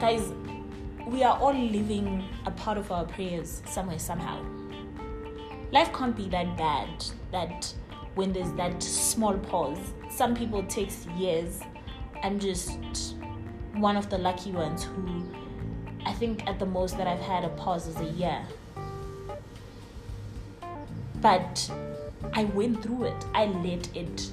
guys, 0.00 0.32
we 1.06 1.22
are 1.22 1.38
all 1.38 1.54
living 1.54 2.28
a 2.44 2.50
part 2.50 2.76
of 2.76 2.92
our 2.92 3.04
prayers 3.04 3.62
somewhere, 3.66 3.98
somehow. 3.98 4.44
Life 5.72 5.92
can't 5.92 6.16
be 6.16 6.28
that 6.28 6.56
bad 6.56 7.04
that 7.32 7.72
when 8.16 8.32
there's 8.32 8.52
that 8.52 8.82
small 8.82 9.38
pause, 9.38 9.78
some 10.10 10.34
people 10.34 10.62
takes 10.64 11.06
years. 11.18 11.60
I'm 12.22 12.38
just 12.38 13.16
one 13.78 13.96
of 13.96 14.10
the 14.10 14.18
lucky 14.18 14.52
ones 14.52 14.84
who 14.84 15.28
I 16.04 16.12
think 16.12 16.46
at 16.46 16.58
the 16.58 16.66
most 16.66 16.96
that 16.98 17.06
I've 17.06 17.20
had 17.20 17.44
a 17.44 17.48
pause 17.50 17.86
is 17.86 17.96
a 17.96 18.10
year. 18.12 18.42
But 21.20 21.70
I 22.32 22.44
went 22.44 22.82
through 22.82 23.04
it. 23.04 23.24
I 23.34 23.46
let 23.46 23.94
it 23.96 24.30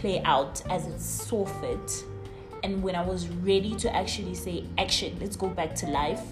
play 0.00 0.22
out 0.24 0.62
as 0.70 0.86
it 0.86 1.00
saw 1.00 1.44
fit 1.46 2.04
and 2.66 2.82
when 2.82 2.96
I 2.96 3.02
was 3.02 3.28
ready 3.28 3.76
to 3.76 3.94
actually 3.94 4.34
say, 4.34 4.64
action, 4.76 5.16
let's 5.20 5.36
go 5.36 5.48
back 5.48 5.76
to 5.76 5.86
life, 5.86 6.22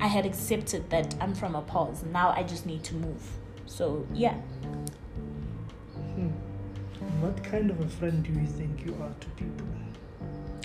I 0.00 0.08
had 0.08 0.26
accepted 0.26 0.90
that 0.90 1.14
I'm 1.20 1.32
from 1.32 1.54
a 1.54 1.62
pause. 1.62 2.02
Now 2.02 2.30
I 2.30 2.42
just 2.42 2.66
need 2.66 2.82
to 2.84 2.94
move. 2.96 3.22
So, 3.66 4.04
yeah. 4.12 4.34
What 7.22 7.44
kind 7.44 7.70
of 7.70 7.78
a 7.80 7.86
friend 7.86 8.24
do 8.24 8.32
you 8.32 8.48
think 8.48 8.84
you 8.84 8.96
are 9.00 9.14
to 9.20 9.28
people? 9.36 9.64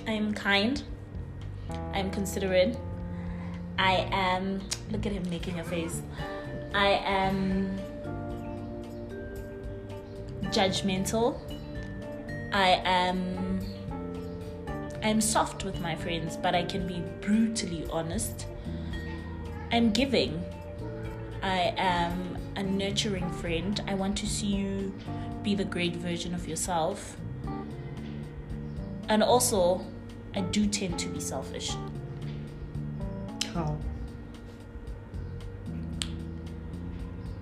I'm 0.07 0.33
kind. 0.33 0.81
I'm 1.93 2.09
considerate. 2.09 2.75
I 3.77 4.09
am. 4.11 4.61
Look 4.89 5.05
at 5.05 5.11
him 5.11 5.29
making 5.29 5.59
a 5.59 5.63
face. 5.63 6.01
I 6.73 6.99
am 7.05 7.77
judgmental. 10.45 11.39
I 12.51 12.81
am 12.83 13.59
I'm 15.03 15.21
soft 15.21 15.63
with 15.63 15.79
my 15.79 15.95
friends, 15.95 16.37
but 16.37 16.55
I 16.55 16.63
can 16.63 16.87
be 16.87 17.03
brutally 17.21 17.85
honest. 17.91 18.47
I'm 19.71 19.91
giving. 19.91 20.43
I 21.43 21.75
am 21.77 22.35
a 22.55 22.63
nurturing 22.63 23.29
friend. 23.33 23.79
I 23.87 23.93
want 23.93 24.17
to 24.17 24.25
see 24.25 24.47
you 24.47 24.91
be 25.43 25.55
the 25.55 25.63
great 25.63 25.95
version 25.95 26.33
of 26.33 26.47
yourself. 26.47 27.17
And 29.09 29.23
also, 29.23 29.85
I 30.35 30.41
do 30.41 30.67
tend 30.67 30.99
to 30.99 31.07
be 31.09 31.19
selfish. 31.19 31.71
How? 33.53 33.77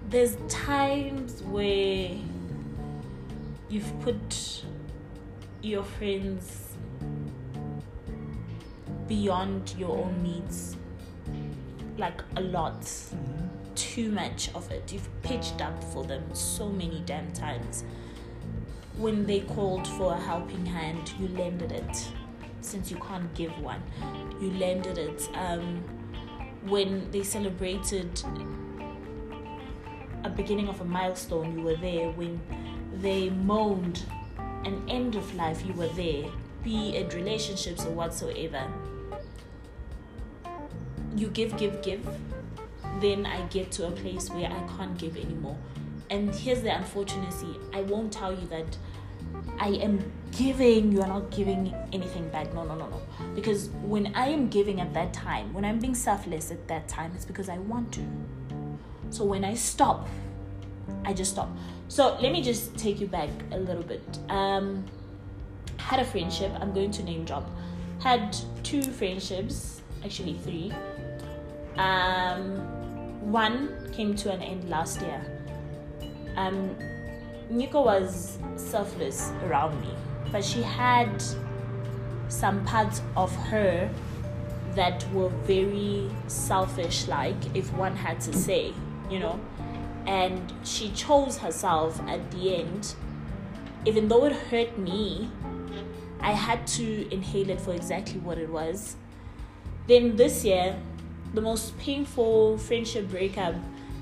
There's 0.10 0.38
times 0.48 1.42
where 1.44 2.12
you've 3.70 4.00
put 4.02 4.64
your 5.62 5.84
friends 5.84 6.76
beyond 9.08 9.74
your 9.78 9.98
own 9.98 10.24
needs 10.24 10.78
like 11.98 12.22
a 12.36 12.42
lot 12.42 12.82
mm-hmm. 12.82 13.45
Too 13.76 14.12
much 14.12 14.50
of 14.56 14.72
it. 14.72 14.92
You've 14.92 15.10
pitched 15.22 15.62
up 15.62 15.84
for 15.84 16.04
them 16.04 16.24
so 16.34 16.70
many 16.70 17.04
damn 17.06 17.32
times. 17.34 17.84
When 18.98 19.26
they 19.26 19.42
called 19.42 19.88
for 19.88 20.14
a 20.14 20.18
helping 20.18 20.66
hand 20.66 21.12
you 21.20 21.28
lended 21.30 21.72
it 21.72 22.10
since 22.62 22.90
you 22.90 22.98
can't 22.98 23.34
give 23.36 23.58
one. 23.60 23.82
You 24.42 24.52
lended 24.52 24.98
it 24.98 25.30
um, 25.34 25.84
when 26.68 27.10
they 27.12 27.24
celebrated 27.24 28.22
a 30.24 30.30
beginning 30.30 30.68
of 30.68 30.82
a 30.82 30.86
milestone 30.86 31.58
you 31.58 31.64
were 31.64 31.76
there. 31.76 32.10
When 32.12 32.42
they 32.98 33.30
moaned 33.30 34.04
an 34.66 34.84
end 34.90 35.16
of 35.16 35.34
life, 35.36 35.64
you 35.66 35.74
were 35.74 35.90
there, 35.90 36.26
be 36.64 36.96
it 36.96 37.14
relationships 37.14 37.86
or 37.86 37.92
whatsoever. 37.92 38.64
You 41.16 41.28
give, 41.28 41.56
give, 41.58 41.82
give. 41.82 42.06
Then 43.00 43.26
I 43.26 43.42
get 43.48 43.72
to 43.74 43.88
a 43.88 43.92
place 43.92 44.30
where 44.30 44.50
I 44.50 44.78
can't 44.78 44.98
give 44.98 45.18
anymore. 45.18 45.58
And 46.10 46.34
here's 46.34 46.62
the 46.62 46.76
unfortunacy 46.76 47.58
I 47.74 47.82
won't 47.82 48.14
tell 48.14 48.32
you 48.32 48.48
that 48.48 48.78
I 49.60 49.70
am 49.70 50.12
giving, 50.32 50.92
you 50.92 51.02
are 51.02 51.08
not 51.08 51.32
giving 51.32 51.74
anything 51.94 52.28
back. 52.30 52.54
No, 52.54 52.64
no, 52.64 52.76
no, 52.76 52.88
no. 52.88 53.02
Because 53.34 53.70
when 53.84 54.14
I 54.16 54.28
am 54.28 54.50
giving 54.50 54.82
at 54.82 54.94
that 54.94 55.14
time, 55.14 55.54
when 55.54 55.66
I'm 55.66 55.80
being 55.80 55.96
selfless 55.96 56.52
at 56.52 56.68
that 56.68 56.88
time, 56.88 57.14
it's 57.16 57.26
because 57.26 57.50
I 57.50 57.58
want 57.58 57.92
to. 57.94 58.06
So 59.10 59.24
when 59.24 59.46
I 59.46 59.54
stop, 59.54 60.08
I 61.06 61.14
just 61.14 61.32
stop. 61.32 61.50
So 61.88 62.18
let 62.22 62.32
me 62.32 62.42
just 62.42 62.78
take 62.78 63.00
you 63.00 63.08
back 63.08 63.30
a 63.52 63.58
little 63.58 63.84
bit. 63.84 64.20
Um, 64.30 64.86
had 65.78 66.00
a 66.00 66.06
friendship. 66.06 66.52
I'm 66.60 66.74
going 66.74 66.92
to 66.92 67.04
name 67.04 67.26
drop. 67.26 67.50
Had 68.02 68.36
two 68.64 68.82
friendships, 68.82 69.82
actually 70.04 70.34
three. 70.40 70.74
Um, 71.78 72.75
one 73.26 73.92
came 73.92 74.16
to 74.16 74.32
an 74.32 74.42
end 74.42 74.70
last 74.70 75.02
year. 75.02 75.22
Um, 76.38 76.76
Nico 77.50 77.84
was 77.84 78.38
selfless 78.56 79.32
around 79.46 79.80
me, 79.82 79.90
but 80.32 80.44
she 80.44 80.62
had 80.62 81.24
some 82.28 82.64
parts 82.66 83.02
of 83.18 83.36
her 83.48 83.90
that 84.76 85.10
were 85.12 85.30
very 85.46 86.10
selfish, 86.28 87.08
like 87.08 87.36
if 87.56 87.72
one 87.74 87.96
had 87.96 88.20
to 88.22 88.34
say, 88.34 88.74
you 89.10 89.20
know. 89.20 89.40
And 90.06 90.54
she 90.64 90.92
chose 90.92 91.38
herself 91.38 92.00
at 92.08 92.30
the 92.32 92.56
end, 92.56 92.94
even 93.86 94.08
though 94.08 94.26
it 94.26 94.34
hurt 94.34 94.78
me, 94.78 95.30
I 96.20 96.32
had 96.32 96.68
to 96.68 97.14
inhale 97.14 97.50
it 97.50 97.62
for 97.62 97.74
exactly 97.74 98.20
what 98.20 98.38
it 98.38 98.50
was. 98.50 98.96
Then 99.88 100.16
this 100.16 100.44
year, 100.44 100.76
the 101.36 101.42
most 101.42 101.78
painful 101.78 102.58
friendship 102.58 103.10
breakup 103.10 103.56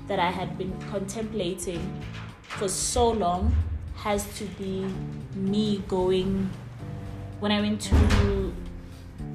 that 0.06 0.18
I 0.18 0.30
had 0.30 0.56
been 0.56 0.72
contemplating 0.90 2.02
for 2.42 2.68
so 2.68 3.10
long 3.10 3.54
has 3.96 4.26
to 4.38 4.44
be 4.44 4.86
me 5.34 5.82
going 5.88 6.48
when 7.40 7.50
I 7.50 7.60
went 7.60 7.80
to 7.82 8.54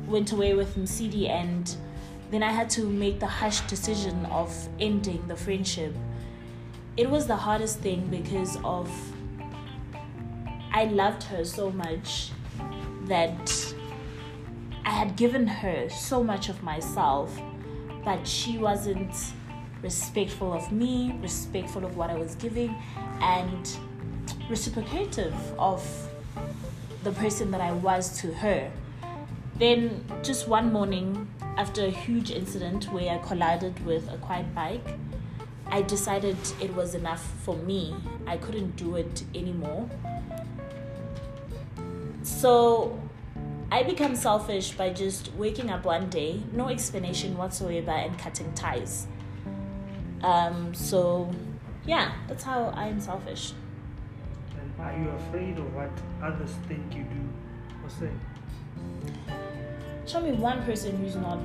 went 0.08 0.32
away 0.32 0.54
with 0.54 0.76
Msidi 0.76 1.30
and 1.30 1.76
then 2.32 2.42
I 2.42 2.52
had 2.52 2.70
to 2.72 2.88
make 2.88 3.20
the 3.20 3.28
harsh 3.28 3.60
decision 3.62 4.26
of 4.28 4.52
ending 4.80 5.28
the 5.28 5.36
friendship. 5.36 5.94
It 6.98 7.10
was 7.10 7.28
the 7.28 7.36
hardest 7.36 7.80
thing 7.80 8.08
because 8.08 8.58
of 8.64 8.90
I 10.72 10.86
loved 10.86 11.24
her 11.24 11.44
so 11.44 11.72
much 11.72 12.32
that 13.06 13.74
I 14.86 14.92
had 14.92 15.16
given 15.16 15.48
her 15.48 15.90
so 15.90 16.24
much 16.24 16.50
of 16.50 16.64
myself, 16.64 17.40
but 18.04 18.28
she 18.28 18.58
wasn't 18.58 19.14
respectful 19.82 20.54
of 20.54 20.72
me, 20.72 21.16
respectful 21.22 21.86
of 21.86 21.96
what 21.98 22.10
I 22.10 22.16
was 22.16 22.36
giving, 22.36 22.76
and 23.22 23.78
reciprocative 24.50 25.34
of 25.58 25.84
the 27.04 27.12
person 27.12 27.52
that 27.52 27.62
I 27.62 27.72
was 27.72 28.20
to 28.22 28.34
her. 28.34 28.72
Then, 29.58 30.06
just 30.24 30.48
one 30.48 30.72
morning, 30.72 31.28
after 31.58 31.86
a 31.86 31.90
huge 31.90 32.32
incident 32.32 32.86
where 32.94 33.12
I 33.12 33.18
collided 33.20 33.86
with 33.86 34.10
a 34.10 34.18
quiet 34.18 34.54
bike, 34.56 34.98
I 35.68 35.82
decided 35.82 36.38
it 36.62 36.74
was 36.74 36.96
enough 36.96 37.24
for 37.44 37.56
me. 37.56 37.96
I 38.26 38.38
couldn't 38.38 38.76
do 38.76 38.96
it 38.96 39.24
anymore. 39.36 39.90
So, 42.24 43.00
I 43.72 43.84
become 43.84 44.16
selfish 44.16 44.72
by 44.72 44.90
just 44.90 45.32
waking 45.36 45.70
up 45.70 45.86
one 45.86 46.10
day, 46.10 46.42
no 46.52 46.70
explanation 46.70 47.38
whatsoever, 47.38 47.92
and 47.92 48.18
cutting 48.18 48.52
ties. 48.54 49.06
Um, 50.24 50.74
so, 50.74 51.30
yeah, 51.86 52.14
that's 52.28 52.44
how 52.44 52.74
I 52.76 52.88
am 52.88 53.00
selfish. 53.00 53.54
And 54.60 54.74
are 54.82 54.98
you 54.98 55.10
afraid 55.10 55.60
of 55.60 55.74
what 55.76 55.92
others 56.24 56.52
think 56.68 56.96
you 56.96 57.04
do 57.04 57.30
or 57.84 57.90
say? 57.90 58.10
Show 60.08 60.22
me 60.22 60.32
one 60.32 60.64
person 60.64 60.98
who's 60.98 61.16
not 61.16 61.40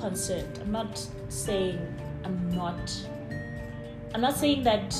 concerned. 0.00 0.58
I'm 0.60 0.72
not 0.72 1.06
saying 1.28 1.78
I'm 2.24 2.50
not. 2.50 3.06
I'm 4.14 4.20
not 4.20 4.36
saying 4.36 4.64
that 4.64 4.96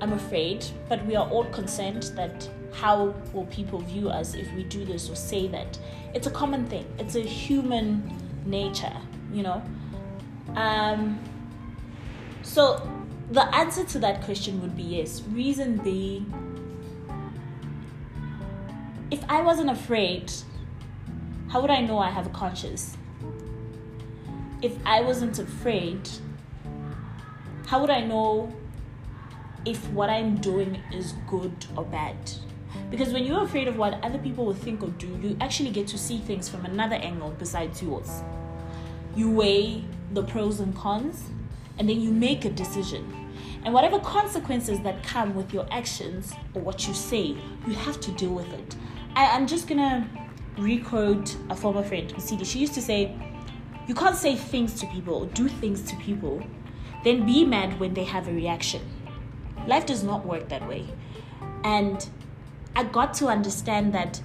I'm 0.00 0.14
afraid, 0.14 0.64
but 0.88 1.04
we 1.04 1.14
are 1.14 1.28
all 1.28 1.44
concerned 1.44 2.04
that 2.16 2.48
how 2.72 3.14
will 3.32 3.46
people 3.46 3.80
view 3.80 4.08
us 4.08 4.34
if 4.34 4.52
we 4.54 4.64
do 4.64 4.84
this 4.84 5.10
or 5.10 5.16
say 5.16 5.48
that? 5.48 5.78
It's 6.14 6.26
a 6.26 6.30
common 6.30 6.66
thing. 6.66 6.86
It's 6.98 7.14
a 7.14 7.22
human 7.22 8.16
nature, 8.44 8.96
you 9.32 9.42
know. 9.42 9.62
Um, 10.54 11.18
so 12.42 12.88
the 13.30 13.42
answer 13.54 13.84
to 13.84 13.98
that 14.00 14.22
question 14.22 14.60
would 14.60 14.76
be 14.76 14.82
yes. 14.82 15.22
Reason 15.22 15.76
being, 15.78 16.32
if 19.10 19.22
I 19.28 19.42
wasn't 19.42 19.70
afraid, 19.70 20.32
how 21.48 21.60
would 21.60 21.70
I 21.70 21.80
know 21.80 21.98
I 21.98 22.10
have 22.10 22.26
a 22.26 22.30
conscience? 22.30 22.96
If 24.62 24.76
I 24.84 25.00
wasn't 25.00 25.38
afraid, 25.38 26.08
how 27.66 27.80
would 27.80 27.90
I 27.90 28.00
know 28.00 28.52
if 29.64 29.88
what 29.90 30.10
I'm 30.10 30.36
doing 30.36 30.80
is 30.92 31.14
good 31.28 31.66
or 31.76 31.84
bad? 31.84 32.16
Because 32.90 33.12
when 33.12 33.24
you're 33.24 33.44
afraid 33.44 33.68
of 33.68 33.76
what 33.76 34.02
other 34.04 34.18
people 34.18 34.44
will 34.44 34.54
think 34.54 34.82
or 34.82 34.88
do, 34.88 35.06
you 35.22 35.36
actually 35.40 35.70
get 35.70 35.86
to 35.88 35.98
see 35.98 36.18
things 36.18 36.48
from 36.48 36.64
another 36.64 36.96
angle 36.96 37.34
besides 37.38 37.82
yours. 37.82 38.22
You 39.14 39.30
weigh 39.30 39.84
the 40.12 40.22
pros 40.22 40.60
and 40.60 40.74
cons, 40.74 41.24
and 41.78 41.88
then 41.88 42.00
you 42.00 42.10
make 42.10 42.44
a 42.44 42.50
decision. 42.50 43.20
And 43.64 43.74
whatever 43.74 43.98
consequences 43.98 44.80
that 44.80 45.02
come 45.02 45.34
with 45.34 45.52
your 45.52 45.66
actions 45.70 46.32
or 46.54 46.62
what 46.62 46.86
you 46.86 46.94
say, 46.94 47.36
you 47.66 47.74
have 47.74 48.00
to 48.00 48.10
deal 48.12 48.30
with 48.30 48.52
it. 48.52 48.76
I, 49.14 49.36
am 49.36 49.46
just 49.46 49.68
gonna 49.68 50.08
requote 50.56 51.36
a 51.48 51.56
former 51.56 51.82
friend, 51.82 52.12
Msidi. 52.14 52.46
She 52.46 52.58
used 52.58 52.74
to 52.74 52.82
say, 52.82 53.14
You 53.86 53.94
can't 53.94 54.16
say 54.16 54.36
things 54.36 54.80
to 54.80 54.86
people 54.86 55.14
or 55.14 55.26
do 55.26 55.48
things 55.48 55.82
to 55.82 55.96
people, 55.96 56.42
then 57.04 57.26
be 57.26 57.44
mad 57.44 57.78
when 57.80 57.94
they 57.94 58.04
have 58.04 58.28
a 58.28 58.32
reaction. 58.32 58.82
Life 59.66 59.86
does 59.86 60.02
not 60.02 60.24
work 60.24 60.48
that 60.48 60.66
way. 60.66 60.86
And 61.64 62.08
I 62.80 62.84
got 62.84 63.12
to 63.14 63.26
understand 63.26 63.92
that 63.92 64.22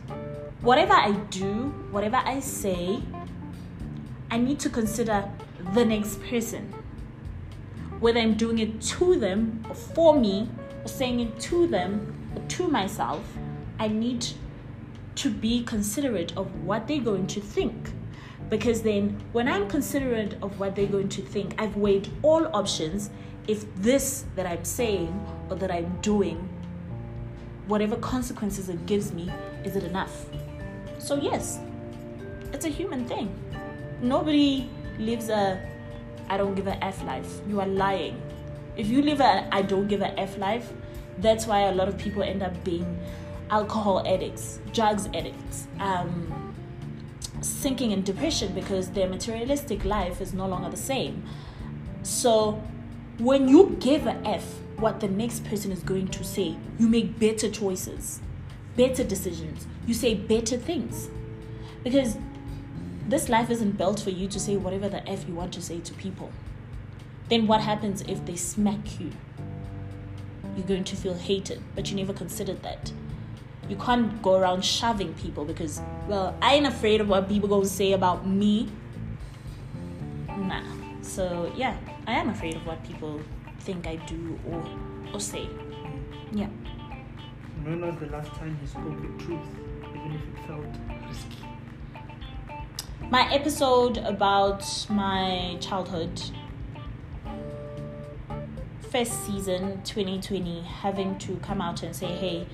whatever 0.61 0.93
I 0.93 1.11
do, 1.29 1.73
whatever 1.91 2.21
I 2.23 2.39
say, 2.39 3.01
I 4.31 4.37
need 4.37 4.59
to 4.61 4.69
consider 4.69 5.29
the 5.73 5.83
next 5.83 6.21
person 6.23 6.73
whether 7.99 8.19
I'm 8.19 8.35
doing 8.35 8.59
it 8.59 8.81
to 8.81 9.19
them 9.19 9.65
or 9.69 9.75
for 9.75 10.17
me 10.17 10.49
or 10.83 10.87
saying 10.87 11.19
it 11.19 11.39
to 11.41 11.67
them 11.67 12.13
or 12.35 12.41
to 12.43 12.67
myself, 12.67 13.25
I 13.79 13.89
need 13.89 14.25
to 15.15 15.29
be 15.29 15.63
considerate 15.63 16.31
of 16.37 16.63
what 16.63 16.87
they're 16.87 17.01
going 17.01 17.27
to 17.27 17.41
think. 17.41 17.91
Because 18.49 18.83
then, 18.83 19.21
when 19.31 19.47
I'm 19.47 19.67
considerate 19.67 20.35
of 20.41 20.59
what 20.59 20.75
they're 20.75 20.85
going 20.87 21.09
to 21.09 21.21
think, 21.21 21.55
I've 21.59 21.75
weighed 21.75 22.09
all 22.21 22.47
options. 22.55 23.09
If 23.47 23.65
this 23.75 24.25
that 24.35 24.45
I'm 24.45 24.63
saying 24.63 25.19
or 25.49 25.55
that 25.57 25.71
I'm 25.71 25.97
doing, 26.01 26.47
whatever 27.67 27.95
consequences 27.97 28.69
it 28.69 28.85
gives 28.85 29.11
me, 29.11 29.31
is 29.63 29.75
it 29.75 29.83
enough? 29.83 30.25
So, 30.97 31.15
yes, 31.15 31.59
it's 32.53 32.65
a 32.65 32.69
human 32.69 33.05
thing. 33.05 33.33
Nobody 34.01 34.69
lives 34.97 35.29
a 35.29 35.59
I 36.29 36.37
don't 36.37 36.55
give 36.55 36.67
a 36.67 36.83
F 36.83 37.03
life. 37.03 37.39
You 37.47 37.59
are 37.61 37.67
lying. 37.67 38.21
If 38.75 38.87
you 38.87 39.01
live 39.01 39.19
a 39.19 39.47
I 39.51 39.61
don't 39.61 39.87
give 39.87 40.01
a 40.01 40.19
F 40.19 40.37
life, 40.37 40.71
that's 41.19 41.45
why 41.45 41.61
a 41.61 41.71
lot 41.71 41.87
of 41.87 41.97
people 41.97 42.23
end 42.23 42.43
up 42.43 42.63
being 42.63 42.99
alcohol 43.49 44.05
addicts, 44.07 44.59
drugs 44.73 45.07
addicts, 45.07 45.67
um, 45.79 46.53
sinking 47.41 47.91
in 47.91 48.01
depression 48.03 48.53
because 48.53 48.89
their 48.89 49.07
materialistic 49.07 49.85
life 49.85 50.19
is 50.19 50.33
no 50.33 50.47
longer 50.47 50.69
the 50.69 50.77
same. 50.77 51.23
So 52.03 52.61
when 53.19 53.47
you 53.47 53.77
give 53.79 54.07
a 54.07 54.15
F 54.25 54.43
what 54.77 54.99
the 54.99 55.07
next 55.07 55.43
person 55.45 55.71
is 55.71 55.81
going 55.83 56.07
to 56.09 56.23
say, 56.23 56.57
you 56.77 56.87
make 56.87 57.19
better 57.19 57.49
choices, 57.49 58.21
better 58.75 59.03
decisions, 59.03 59.67
you 59.87 59.93
say 59.93 60.13
better 60.15 60.57
things. 60.57 61.09
Because 61.83 62.17
this 63.07 63.29
life 63.29 63.49
isn't 63.49 63.77
built 63.77 63.99
for 63.99 64.09
you 64.09 64.27
to 64.27 64.39
say 64.39 64.57
whatever 64.57 64.89
the 64.89 65.07
F 65.07 65.27
you 65.27 65.35
want 65.35 65.53
to 65.53 65.61
say 65.61 65.79
to 65.79 65.93
people. 65.93 66.31
Then 67.29 67.47
what 67.47 67.61
happens 67.61 68.01
if 68.07 68.25
they 68.25 68.35
smack 68.35 68.99
you? 68.99 69.11
You're 70.55 70.67
going 70.67 70.83
to 70.85 70.95
feel 70.95 71.15
hated, 71.15 71.61
but 71.75 71.89
you 71.89 71.97
never 71.97 72.13
considered 72.13 72.63
that. 72.63 72.91
You 73.67 73.75
can't 73.77 74.21
go 74.21 74.35
around 74.35 74.63
shoving 74.63 75.13
people 75.15 75.43
because, 75.43 75.81
well, 76.07 76.35
I 76.41 76.55
ain't 76.55 76.67
afraid 76.67 77.01
of 77.01 77.09
what 77.09 77.27
people 77.27 77.49
gonna 77.49 77.65
say 77.65 77.93
about 77.93 78.27
me. 78.27 78.69
Nah. 80.37 80.61
So 81.01 81.51
yeah, 81.55 81.77
I 82.07 82.13
am 82.13 82.29
afraid 82.29 82.55
of 82.55 82.65
what 82.65 82.83
people 82.83 83.21
think 83.65 83.87
I 83.87 83.95
do 83.95 84.39
or 84.49 84.63
or 85.13 85.19
say. 85.19 85.49
Yeah. 86.31 86.49
When 87.63 87.81
was 87.81 87.95
the 87.99 88.07
last 88.07 88.31
time 88.33 88.57
you 88.61 88.67
spoke 88.67 89.01
the 89.01 89.23
truth, 89.23 89.47
even 89.89 90.11
if 90.13 90.21
it 90.21 90.47
felt 90.47 90.65
risky? 91.07 91.45
my 93.11 93.31
episode 93.31 93.97
about 93.99 94.63
my 94.89 95.55
childhood 95.59 96.19
first 98.89 99.25
season 99.25 99.79
2020 99.83 100.61
having 100.61 101.15
to 101.19 101.35
come 101.37 101.61
out 101.61 101.83
and 101.83 101.95
say 101.95 102.07
hey 102.07 102.47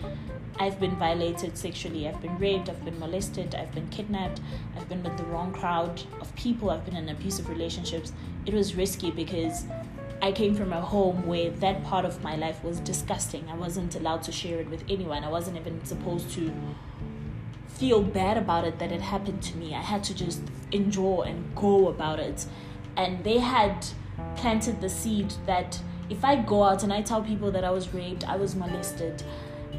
I've 0.60 0.80
been 0.80 0.96
violated 0.98 1.58
sexually. 1.58 2.08
I've 2.08 2.22
been 2.22 2.38
raped. 2.38 2.70
I've 2.70 2.86
been 2.86 3.00
molested. 3.00 3.56
I've 3.56 3.74
been 3.74 3.88
kidnapped. 3.88 4.42
I've 4.78 4.88
been 4.88 5.02
with 5.02 5.18
the 5.18 5.24
wrong 5.24 5.52
crowd 5.52 6.04
of 6.20 6.36
people. 6.36 6.70
I've 6.70 6.86
been 6.86 6.98
in 6.98 7.10
abusive 7.10 7.50
relationships. 7.50 8.14
It 8.46 8.54
was 8.54 8.76
risky 8.76 9.10
because 9.10 9.66
I 10.22 10.32
came 10.32 10.54
from 10.54 10.72
a 10.72 10.82
home 10.82 11.26
where 11.26 11.50
that 11.50 11.84
part 11.84 12.06
of 12.06 12.22
my 12.22 12.36
life 12.36 12.64
was 12.64 12.80
disgusting. 12.80 13.50
I 13.50 13.56
wasn't 13.56 13.96
allowed 13.96 14.22
to 14.24 14.32
share 14.32 14.60
it 14.60 14.70
with 14.70 14.84
anyone. 14.88 15.24
I 15.24 15.30
wasn't 15.30 15.58
even 15.58 15.84
supposed 15.84 16.30
to 16.32 16.54
feel 17.68 18.04
bad 18.04 18.38
about 18.38 18.64
it 18.64 18.78
that 18.78 18.92
it 18.92 19.02
happened 19.02 19.42
to 19.42 19.58
me. 19.58 19.74
I 19.74 19.82
had 19.82 20.04
to 20.06 20.14
just 20.14 20.42
endure 20.72 21.26
and 21.26 21.56
go 21.56 21.88
about 21.88 22.20
it. 22.20 22.46
And 22.96 23.24
they 23.24 23.40
had 23.40 23.88
planted 24.36 24.80
the 24.80 24.90
seed 24.90 25.34
that 25.48 25.82
if 26.12 26.24
I 26.24 26.36
go 26.36 26.64
out 26.64 26.84
and 26.84 26.94
I 26.94 27.02
tell 27.02 27.24
people 27.24 27.50
that 27.52 27.64
I 27.64 27.72
was 27.72 27.92
raped, 27.92 28.28
I 28.28 28.36
was 28.36 28.56
molested, 28.56 29.24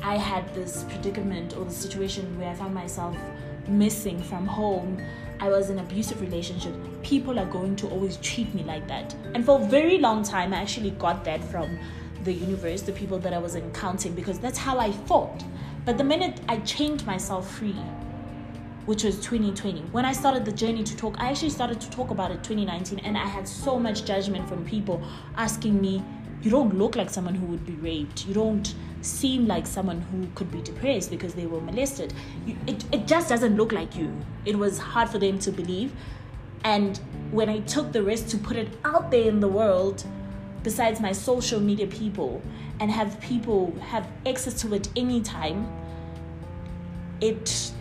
I 0.03 0.17
had 0.17 0.53
this 0.55 0.85
predicament 0.89 1.57
or 1.57 1.65
the 1.65 1.71
situation 1.71 2.37
where 2.39 2.49
I 2.49 2.55
found 2.55 2.75
myself 2.75 3.17
missing 3.69 4.21
from 4.21 4.47
home, 4.47 5.01
I 5.43 5.49
was 5.49 5.71
in 5.71 5.81
an 5.81 5.85
abusive 5.85 6.21
relationship, 6.21 6.73
people 7.03 7.37
are 7.37 7.47
going 7.47 7.75
to 7.75 7.89
always 7.89 8.17
treat 8.19 8.55
me 8.55 8.63
like 8.63 8.87
that. 8.87 9.13
And 9.35 9.45
for 9.45 9.61
a 9.61 9.65
very 9.65 9.99
long 9.99 10.23
time, 10.23 10.55
I 10.55 10.59
actually 10.59 10.93
got 10.93 11.25
that 11.25 11.43
from 11.43 11.81
the 12.23 12.33
universe, 12.33 12.83
the 12.83 12.93
people 12.93 13.19
that 13.19 13.35
I 13.35 13.39
was 13.39 13.57
encountering, 13.57 14.15
because 14.15 14.39
that's 14.39 14.57
how 14.57 14.79
I 14.79 14.93
thought. 14.93 15.43
But 15.85 15.99
the 15.99 16.05
minute 16.05 16.41
I 16.49 16.59
changed 16.59 17.07
myself 17.07 17.53
free, 17.59 17.75
which 18.87 19.03
was 19.03 19.17
2020, 19.17 19.81
when 19.91 20.05
I 20.05 20.13
started 20.13 20.45
the 20.45 20.53
journey 20.53 20.85
to 20.85 20.97
talk, 20.97 21.17
I 21.19 21.31
actually 21.31 21.51
started 21.51 21.81
to 21.81 21.91
talk 21.91 22.11
about 22.11 22.31
it 22.31 22.45
2019, 22.45 23.01
and 23.01 23.19
I 23.19 23.27
had 23.27 23.49
so 23.49 23.81
much 23.81 24.05
judgment 24.05 24.49
from 24.49 24.65
people 24.65 25.03
asking 25.37 25.81
me, 25.81 26.05
You 26.43 26.53
don't 26.53 26.79
look 26.79 26.95
like 26.95 27.11
someone 27.11 27.35
who 27.35 27.47
would 27.47 27.67
be 27.67 27.73
raped. 27.73 28.29
You 28.29 28.35
don't 28.35 28.73
seem 29.03 29.47
like 29.47 29.67
someone 29.67 30.01
who 30.01 30.27
could 30.35 30.51
be 30.51 30.63
depressed 30.63 31.11
because 31.11 31.35
they 31.35 31.47
were 31.47 31.61
molested. 31.61 32.15
You, 32.47 32.57
it, 32.67 32.85
it 32.93 33.07
just 33.07 33.29
doesn't 33.29 33.57
look 33.57 33.73
like 33.73 33.97
you. 33.97 34.13
It 34.45 34.57
was 34.57 34.79
hard 34.79 35.09
for 35.11 35.19
them 35.19 35.39
to 35.41 35.53
believe. 35.53 35.93
And 36.65 36.99
when 37.31 37.49
I 37.49 37.61
took 37.61 37.93
the 37.93 38.03
risk 38.03 38.29
to 38.29 38.39
put 38.39 38.57
it 38.57 38.69
out 38.85 39.11
there 39.11 39.29
in 39.29 39.41
the 39.41 39.49
world, 39.49 40.05
besides 40.63 41.01
my 41.01 41.13
social 41.13 41.61
media 41.61 41.87
people, 41.87 42.41
and 42.81 42.91
have 42.91 43.21
people 43.21 43.75
have 43.81 44.07
access 44.27 44.61
to 44.63 44.75
it 44.75 44.89
anytime, 44.97 45.71
it 47.21 47.73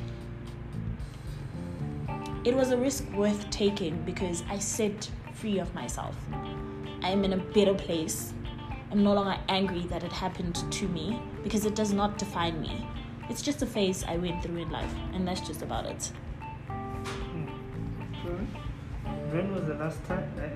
it 2.43 2.55
was 2.55 2.71
a 2.71 2.77
risk 2.77 3.07
worth 3.13 3.47
taking 3.51 4.01
because 4.01 4.43
I 4.49 4.57
set 4.57 5.09
free 5.33 5.59
of 5.59 5.73
myself. 5.75 6.15
I'm 7.03 7.23
in 7.23 7.33
a 7.33 7.37
better 7.37 7.75
place 7.75 8.33
I'm 8.91 9.03
no 9.05 9.13
longer 9.13 9.37
angry 9.47 9.85
that 9.87 10.03
it 10.03 10.11
happened 10.11 10.69
to 10.69 10.85
me 10.89 11.17
because 11.43 11.65
it 11.65 11.75
does 11.75 11.93
not 11.93 12.17
define 12.17 12.59
me. 12.59 12.85
It's 13.29 13.41
just 13.41 13.61
a 13.61 13.65
phase 13.65 14.03
I 14.03 14.17
went 14.17 14.43
through 14.43 14.57
in 14.57 14.69
life, 14.69 14.93
and 15.13 15.25
that's 15.25 15.39
just 15.39 15.61
about 15.61 15.85
it. 15.85 16.11
Hmm. 16.67 17.45
When 19.31 19.53
was 19.53 19.63
the 19.63 19.75
last 19.75 20.03
time? 20.03 20.29
Uh, 20.37 20.49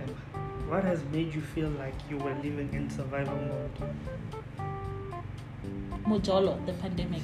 what 0.68 0.84
has 0.84 1.02
made 1.14 1.34
you 1.34 1.40
feel 1.40 1.70
like 1.70 1.94
you 2.10 2.18
were 2.18 2.34
living 2.44 2.74
in 2.74 2.90
survival 2.90 3.38
mode? 3.38 3.72
Mojolo, 6.06 6.60
the 6.66 6.74
pandemic. 6.74 7.22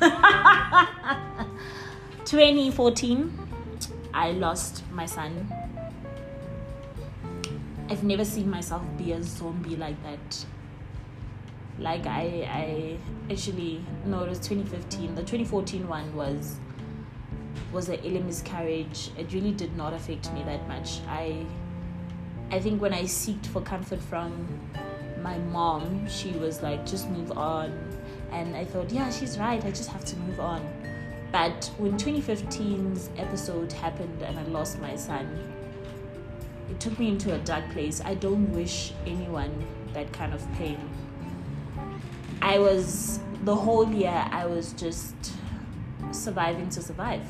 2014, 2.24 3.38
I 4.14 4.30
lost 4.30 4.82
my 4.92 5.04
son. 5.04 5.46
I've 7.90 8.02
never 8.02 8.24
seen 8.24 8.48
myself 8.48 8.82
be 8.96 9.12
a 9.12 9.22
zombie 9.22 9.76
like 9.76 10.02
that 10.04 10.46
like 11.78 12.06
I 12.06 12.48
I 12.48 13.32
actually 13.32 13.84
no 14.04 14.22
it 14.22 14.28
was 14.28 14.38
2015 14.38 15.14
the 15.14 15.22
2014 15.22 15.88
one 15.88 16.14
was 16.14 16.56
was 17.72 17.88
a 17.88 17.98
early 17.98 18.20
miscarriage. 18.20 19.10
It 19.18 19.32
really 19.32 19.50
did 19.50 19.76
not 19.76 19.92
affect 19.92 20.32
me 20.32 20.44
that 20.44 20.66
much. 20.68 21.00
I 21.08 21.44
I 22.50 22.60
think 22.60 22.80
when 22.80 22.94
I 22.94 23.02
seeked 23.02 23.46
for 23.46 23.60
comfort 23.60 24.00
from 24.00 24.46
my 25.20 25.38
mom 25.38 26.08
she 26.08 26.30
was 26.32 26.62
like 26.62 26.86
just 26.86 27.08
move 27.10 27.36
on. 27.36 27.72
And 28.30 28.56
I 28.56 28.64
thought 28.64 28.90
yeah 28.90 29.10
she's 29.10 29.38
right. 29.38 29.64
I 29.64 29.70
just 29.70 29.90
have 29.90 30.04
to 30.04 30.16
move 30.18 30.40
on. 30.40 30.62
But 31.32 31.72
when 31.78 31.94
2015's 31.94 33.10
episode 33.16 33.72
happened 33.72 34.22
and 34.22 34.38
I 34.38 34.42
lost 34.44 34.78
my 34.80 34.94
son 34.94 35.52
it 36.70 36.80
took 36.80 36.98
me 36.98 37.08
into 37.08 37.34
a 37.34 37.38
dark 37.38 37.68
place. 37.70 38.00
I 38.04 38.14
don't 38.14 38.52
wish 38.52 38.92
anyone 39.06 39.66
that 39.92 40.12
kind 40.12 40.32
of 40.32 40.46
pain 40.54 40.78
I 42.44 42.58
was 42.58 43.20
the 43.44 43.54
whole 43.54 43.90
year 43.90 44.28
I 44.30 44.44
was 44.44 44.74
just 44.74 45.14
surviving 46.12 46.68
to 46.68 46.82
survive. 46.82 47.26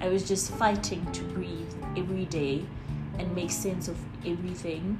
I 0.00 0.08
was 0.08 0.26
just 0.26 0.50
fighting 0.54 1.06
to 1.12 1.22
breathe 1.22 1.72
every 1.96 2.24
day 2.24 2.64
and 3.20 3.32
make 3.32 3.52
sense 3.52 3.86
of 3.86 3.96
everything. 4.26 4.98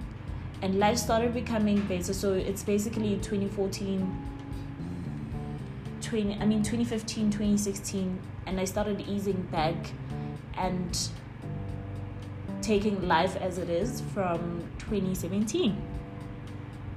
And 0.63 0.79
life 0.79 0.99
started 0.99 1.35
becoming 1.35 1.81
better. 1.89 2.15
So 2.15 2.35
it's 2.35 2.63
basically 2.63 3.17
2014, 3.17 4.29
20, 6.01 6.35
I 6.35 6.47
mean 6.47 6.63
2015, 6.63 7.33
2016, 7.33 8.21
and 8.47 8.61
I 8.61 8.65
started 8.65 9.01
easing 9.01 9.43
back 9.51 9.75
and 10.57 10.97
taking 12.61 13.09
life 13.09 13.35
as 13.35 13.59
it 13.59 13.69
is 13.69 14.01
from 14.15 14.63
2017. 14.79 15.77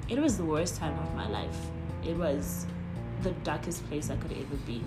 It 0.08 0.20
was 0.20 0.38
the 0.38 0.46
worst 0.46 0.76
time 0.76 1.00
of 1.00 1.15
my 1.15 1.28
life 1.28 1.72
it 2.08 2.15
was 2.15 2.65
the 3.24 3.32
darkest 3.44 3.88
place 3.88 4.10
I 4.10 4.15
could 4.18 4.32
ever 4.32 4.56
be. 4.65 4.84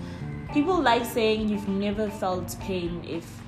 People 0.52 0.80
like 0.80 1.04
saying 1.04 1.48
you've 1.48 1.68
never 1.68 2.08
felt 2.08 2.56
pain 2.60 3.04
if 3.06 3.40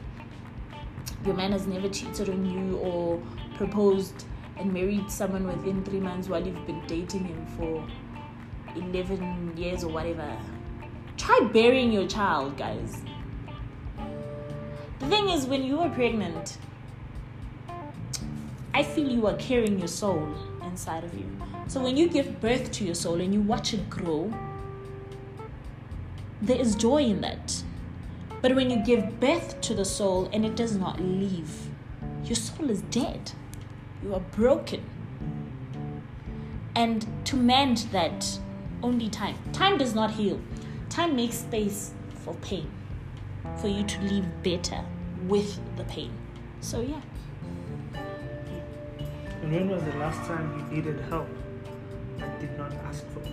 your 1.24 1.34
man 1.34 1.52
has 1.52 1.66
never 1.66 1.88
cheated 1.88 2.28
on 2.28 2.44
you 2.50 2.76
or 2.78 3.22
proposed 3.56 4.24
and 4.56 4.72
married 4.72 5.10
someone 5.10 5.46
within 5.46 5.84
three 5.84 6.00
months 6.00 6.28
while 6.28 6.44
you've 6.44 6.66
been 6.66 6.82
dating 6.86 7.24
him 7.24 7.46
for 7.56 7.86
11 8.76 9.56
years 9.56 9.84
or 9.84 9.92
whatever. 9.92 10.36
Try 11.16 11.48
burying 11.52 11.92
your 11.92 12.06
child, 12.06 12.56
guys. 12.56 13.02
The 14.98 15.06
thing 15.06 15.30
is, 15.30 15.46
when 15.46 15.62
you 15.64 15.80
are 15.80 15.88
pregnant, 15.88 16.58
I 18.74 18.82
feel 18.82 19.10
you 19.10 19.26
are 19.26 19.36
carrying 19.36 19.78
your 19.78 19.88
soul 19.88 20.34
inside 20.62 21.04
of 21.04 21.14
you. 21.14 21.26
So 21.70 21.80
when 21.80 21.96
you 21.96 22.08
give 22.08 22.40
birth 22.40 22.72
to 22.72 22.84
your 22.84 22.96
soul 22.96 23.20
and 23.20 23.32
you 23.32 23.40
watch 23.40 23.72
it 23.74 23.88
grow, 23.88 24.34
there 26.42 26.58
is 26.58 26.74
joy 26.74 27.04
in 27.04 27.20
that. 27.20 27.62
But 28.42 28.56
when 28.56 28.70
you 28.70 28.84
give 28.84 29.20
birth 29.20 29.60
to 29.60 29.74
the 29.74 29.84
soul 29.84 30.28
and 30.32 30.44
it 30.44 30.56
does 30.56 30.74
not 30.76 31.00
leave, 31.00 31.68
your 32.24 32.34
soul 32.34 32.70
is 32.70 32.82
dead. 32.90 33.30
You 34.02 34.14
are 34.14 34.20
broken. 34.32 34.84
And 36.74 37.06
to 37.26 37.36
mend 37.36 37.86
that, 37.92 38.40
only 38.82 39.08
time. 39.08 39.36
Time 39.52 39.78
does 39.78 39.94
not 39.94 40.10
heal. 40.10 40.40
Time 40.88 41.14
makes 41.14 41.36
space 41.36 41.92
for 42.24 42.34
pain, 42.42 42.68
for 43.58 43.68
you 43.68 43.84
to 43.84 44.00
live 44.00 44.42
better 44.42 44.84
with 45.28 45.60
the 45.76 45.84
pain. 45.84 46.10
So, 46.60 46.80
yeah. 46.80 47.00
And 49.42 49.52
when 49.52 49.68
was 49.68 49.84
the 49.84 49.96
last 49.98 50.26
time 50.26 50.68
you 50.68 50.76
needed 50.76 50.98
help 51.02 51.28
did 52.40 52.56
not 52.58 52.72
ask 52.86 53.06
for 53.10 53.20
it? 53.20 53.32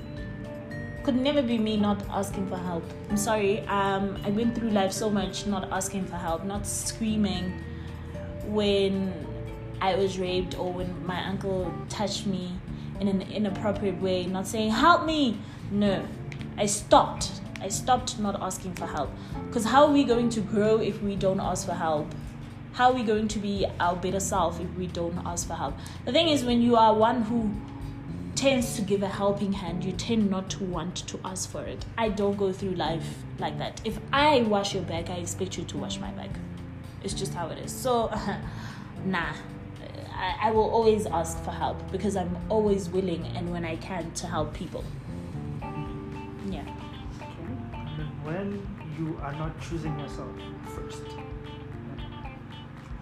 Could 1.04 1.16
never 1.16 1.42
be 1.42 1.58
me 1.58 1.78
not 1.78 2.04
asking 2.10 2.48
for 2.48 2.58
help. 2.58 2.84
I'm 3.10 3.18
sorry. 3.18 3.62
Um, 3.68 4.18
I 4.26 4.30
went 4.30 4.56
through 4.56 4.72
life 4.72 4.92
so 4.92 5.10
much 5.10 5.48
not 5.48 5.72
asking 5.72 6.06
for 6.06 6.18
help, 6.18 6.44
not 6.44 6.68
screaming 6.68 7.64
when 8.46 9.14
I 9.80 9.96
was 9.96 10.20
raped 10.20 10.58
or 10.60 10.74
when 10.74 11.06
my 11.06 11.26
uncle 11.28 11.74
touched 11.88 12.28
me 12.28 12.52
in 13.00 13.08
an 13.08 13.22
inappropriate 13.22 14.02
way, 14.02 14.26
not 14.26 14.48
saying, 14.48 14.72
Help 14.72 15.06
me! 15.06 15.40
No. 15.72 16.06
I 16.58 16.66
stopped. 16.66 17.32
I 17.62 17.70
stopped 17.70 18.20
not 18.20 18.42
asking 18.42 18.74
for 18.74 18.88
help. 18.88 19.10
Because 19.48 19.66
how 19.66 19.86
are 19.86 19.92
we 19.92 20.04
going 20.04 20.30
to 20.30 20.42
grow 20.42 20.78
if 20.80 21.02
we 21.02 21.16
don't 21.16 21.40
ask 21.40 21.66
for 21.66 21.74
help? 21.74 22.08
how 22.78 22.92
are 22.92 22.94
we 22.94 23.02
going 23.02 23.28
to 23.28 23.40
be 23.40 23.66
our 23.80 23.96
better 23.96 24.20
self 24.20 24.62
if 24.62 24.72
we 24.76 24.86
don't 24.86 25.18
ask 25.26 25.48
for 25.48 25.56
help? 25.56 25.76
The 26.06 26.12
thing 26.12 26.28
is, 26.28 26.46
when 26.46 26.62
you 26.62 26.76
are 26.76 26.94
one 26.94 27.24
who 27.24 27.52
tends 28.38 28.76
to 28.76 28.84
give 28.84 29.02
a 29.02 29.08
helping 29.08 29.52
hand, 29.52 29.84
you 29.84 29.92
tend 29.92 30.30
not 30.30 30.48
to 30.52 30.64
want 30.64 30.96
to 31.08 31.20
ask 31.26 31.50
for 31.50 31.64
it. 31.64 31.84
I 31.98 32.10
don't 32.10 32.38
go 32.38 32.54
through 32.54 32.76
life 32.76 33.18
like 33.40 33.58
that. 33.58 33.82
If 33.84 34.00
I 34.14 34.42
wash 34.44 34.76
your 34.76 34.84
back, 34.84 35.10
I 35.10 35.16
expect 35.16 35.58
you 35.58 35.64
to 35.66 35.78
wash 35.78 36.00
my 36.00 36.12
back. 36.12 36.30
It's 37.04 37.16
just 37.16 37.34
how 37.34 37.48
it 37.48 37.58
is. 37.58 37.72
So, 37.72 38.12
nah. 39.06 39.34
I, 40.14 40.48
I 40.48 40.52
will 40.52 40.70
always 40.70 41.06
ask 41.06 41.44
for 41.44 41.52
help 41.52 41.92
because 41.92 42.16
I'm 42.16 42.38
always 42.50 42.90
willing 42.90 43.26
and 43.36 43.52
when 43.52 43.66
I 43.66 43.76
can 43.76 44.12
to 44.12 44.28
help 44.28 44.54
people. 44.54 44.84
Yeah. 46.48 46.62
Okay. 47.18 47.28
When 48.24 48.68
you 48.98 49.20
are 49.22 49.34
not 49.34 49.60
choosing 49.62 49.98
yourself 50.00 50.32
first, 50.76 51.04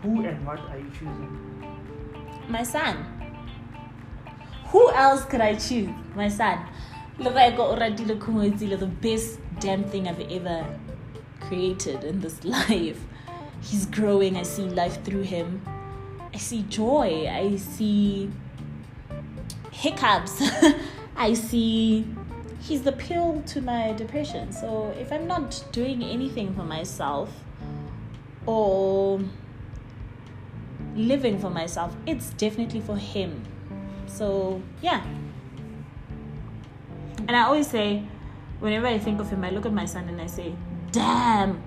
who 0.01 0.25
and 0.25 0.45
what 0.45 0.59
are 0.59 0.77
you 0.77 0.89
choosing? 0.91 1.77
My 2.47 2.63
son. 2.63 3.14
Who 4.76 4.91
else 4.91 5.23
could 5.23 5.39
I 5.39 5.55
choose? 5.55 5.88
My 6.17 6.28
son. 6.28 6.59
Look, 7.17 7.38
I 7.38 7.51
got 7.51 7.80
the 7.80 8.91
best 9.01 9.39
damn 9.61 9.86
thing 9.86 10.09
I've 10.09 10.19
ever 10.30 10.65
created 11.39 12.03
in 12.03 12.19
this 12.19 12.43
life. 12.57 12.99
He's 13.61 13.86
growing. 13.86 14.36
I 14.36 14.43
see 14.43 14.63
life 14.63 15.01
through 15.05 15.21
him. 15.21 15.61
I 16.34 16.38
see 16.38 16.63
joy. 16.63 17.26
I 17.26 17.55
see 17.55 18.30
hiccups. 19.71 20.43
I 21.15 21.36
see 21.36 22.05
he's 22.59 22.82
the 22.82 22.91
pill 22.91 23.43
to 23.45 23.61
my 23.61 23.93
depression. 23.93 24.51
So 24.51 24.93
if 24.99 25.09
I'm 25.09 25.26
not 25.26 25.63
doing 25.71 26.03
anything 26.03 26.53
for 26.53 26.63
myself 26.65 27.30
or 28.45 29.21
living 30.97 31.39
for 31.39 31.49
myself, 31.49 31.95
it's 32.05 32.32
definitely 32.32 32.82
for 32.82 32.97
him. 32.97 33.41
So 34.07 34.61
yeah. 34.81 35.03
And 37.27 37.35
I 37.35 37.43
always 37.43 37.67
say, 37.67 38.03
whenever 38.59 38.87
I 38.87 38.99
think 38.99 39.19
of 39.19 39.29
him, 39.29 39.43
I 39.43 39.49
look 39.49 39.65
at 39.65 39.73
my 39.73 39.85
son 39.85 40.07
and 40.09 40.21
I 40.21 40.27
say, 40.27 40.53
damn, 40.91 41.61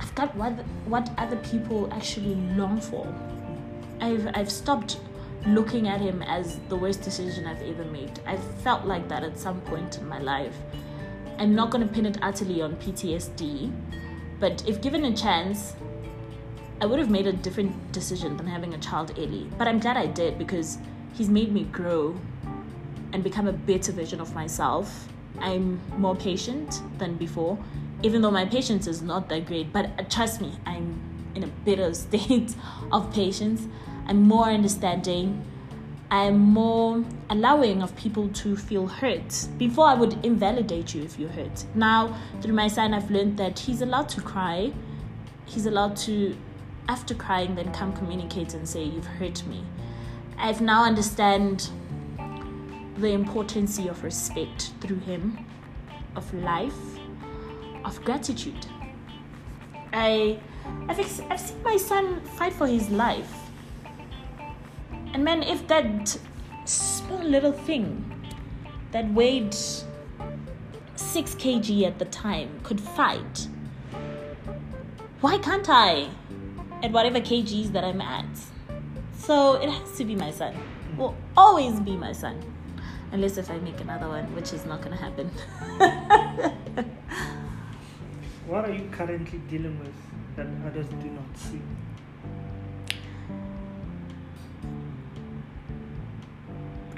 I've 0.00 0.14
got 0.14 0.34
what 0.34 0.52
what 0.86 1.10
other 1.18 1.36
people 1.36 1.92
actually 1.92 2.34
long 2.56 2.80
for. 2.80 3.06
I've 4.00 4.28
I've 4.34 4.50
stopped 4.50 4.98
looking 5.46 5.88
at 5.88 6.00
him 6.00 6.22
as 6.22 6.58
the 6.68 6.76
worst 6.76 7.02
decision 7.02 7.46
I've 7.46 7.62
ever 7.62 7.84
made. 7.84 8.20
I've 8.26 8.44
felt 8.62 8.84
like 8.84 9.08
that 9.08 9.22
at 9.22 9.38
some 9.38 9.60
point 9.62 9.98
in 9.98 10.08
my 10.08 10.18
life. 10.18 10.56
I'm 11.38 11.54
not 11.54 11.70
gonna 11.70 11.86
pin 11.86 12.06
it 12.06 12.18
utterly 12.20 12.60
on 12.60 12.76
PTSD, 12.76 13.72
but 14.38 14.66
if 14.68 14.82
given 14.82 15.04
a 15.04 15.16
chance, 15.16 15.74
I 16.80 16.86
would 16.86 16.98
have 16.98 17.10
made 17.10 17.26
a 17.26 17.32
different 17.32 17.92
decision 17.92 18.36
than 18.36 18.46
having 18.46 18.74
a 18.74 18.78
child 18.78 19.12
early. 19.18 19.50
But 19.58 19.68
I'm 19.68 19.78
glad 19.78 19.96
I 19.96 20.06
did 20.06 20.38
because 20.38 20.78
he's 21.14 21.28
made 21.28 21.52
me 21.52 21.64
grow 21.64 22.16
and 23.12 23.24
become 23.24 23.46
a 23.46 23.52
better 23.52 23.92
version 23.92 24.20
of 24.20 24.34
myself. 24.34 25.08
I'm 25.38 25.80
more 25.96 26.16
patient 26.16 26.82
than 26.98 27.16
before, 27.16 27.58
even 28.02 28.22
though 28.22 28.30
my 28.30 28.44
patience 28.44 28.86
is 28.86 29.02
not 29.02 29.28
that 29.28 29.46
great. 29.46 29.72
But 29.72 29.90
uh, 29.98 30.04
trust 30.08 30.40
me, 30.40 30.52
I'm 30.66 31.00
in 31.34 31.44
a 31.44 31.48
better 31.64 31.92
state 32.06 32.54
of 32.92 33.12
patience. 33.12 33.66
I'm 34.06 34.22
more 34.22 34.46
understanding. 34.46 35.44
I'm 36.10 36.38
more 36.38 37.04
allowing 37.28 37.82
of 37.82 37.94
people 37.94 38.28
to 38.28 38.56
feel 38.56 38.88
hurt. 38.88 39.46
Before, 39.58 39.86
I 39.86 39.94
would 39.94 40.24
invalidate 40.24 40.92
you 40.92 41.02
if 41.02 41.18
you're 41.18 41.28
hurt. 41.28 41.64
Now, 41.76 42.18
through 42.40 42.54
my 42.54 42.66
son, 42.66 42.92
I've 42.92 43.10
learned 43.10 43.36
that 43.36 43.60
he's 43.60 43.80
allowed 43.80 44.08
to 44.10 44.20
cry. 44.20 44.72
He's 45.46 45.66
allowed 45.66 45.96
to, 45.98 46.36
after 46.88 47.14
crying, 47.14 47.54
then 47.54 47.72
come 47.72 47.92
communicate 47.92 48.54
and 48.54 48.68
say, 48.68 48.82
You've 48.82 49.06
hurt 49.06 49.46
me. 49.46 49.64
I've 50.42 50.62
now 50.62 50.84
understand 50.84 51.68
the 52.96 53.08
importance 53.08 53.78
of 53.78 54.02
respect 54.02 54.72
through 54.80 55.00
him, 55.00 55.44
of 56.16 56.32
life, 56.32 56.98
of 57.84 58.02
gratitude. 58.04 58.66
I, 59.92 60.38
I've, 60.88 60.98
ex- 60.98 61.20
I've 61.28 61.40
seen 61.40 61.62
my 61.62 61.76
son 61.76 62.22
fight 62.22 62.54
for 62.54 62.66
his 62.66 62.88
life. 62.88 63.30
And 65.12 65.22
man, 65.22 65.42
if 65.42 65.68
that 65.68 66.18
small 66.64 67.22
little 67.22 67.52
thing 67.52 68.10
that 68.92 69.12
weighed 69.12 69.54
6 69.54 69.90
kg 71.34 71.86
at 71.86 71.98
the 71.98 72.06
time 72.06 72.60
could 72.62 72.80
fight, 72.80 73.48
why 75.20 75.36
can't 75.36 75.68
I 75.68 76.08
at 76.82 76.92
whatever 76.92 77.20
kgs 77.20 77.72
that 77.72 77.84
I'm 77.84 78.00
at? 78.00 78.24
So 79.30 79.54
it 79.62 79.70
has 79.70 79.96
to 79.96 80.04
be 80.04 80.16
my 80.16 80.32
son. 80.32 80.56
Will 80.96 81.14
always 81.36 81.78
be 81.78 81.96
my 81.96 82.10
son. 82.10 82.42
Unless 83.12 83.36
if 83.36 83.48
I 83.48 83.58
make 83.58 83.80
another 83.80 84.08
one, 84.08 84.24
which 84.34 84.52
is 84.52 84.66
not 84.66 84.82
gonna 84.82 84.96
happen. 84.96 85.30
What 88.48 88.64
are 88.64 88.72
you 88.72 88.88
currently 88.90 89.38
dealing 89.48 89.78
with 89.78 89.94
that 90.34 90.48
others 90.66 90.88
do 90.88 91.10
not 91.10 91.36
see? 91.36 91.62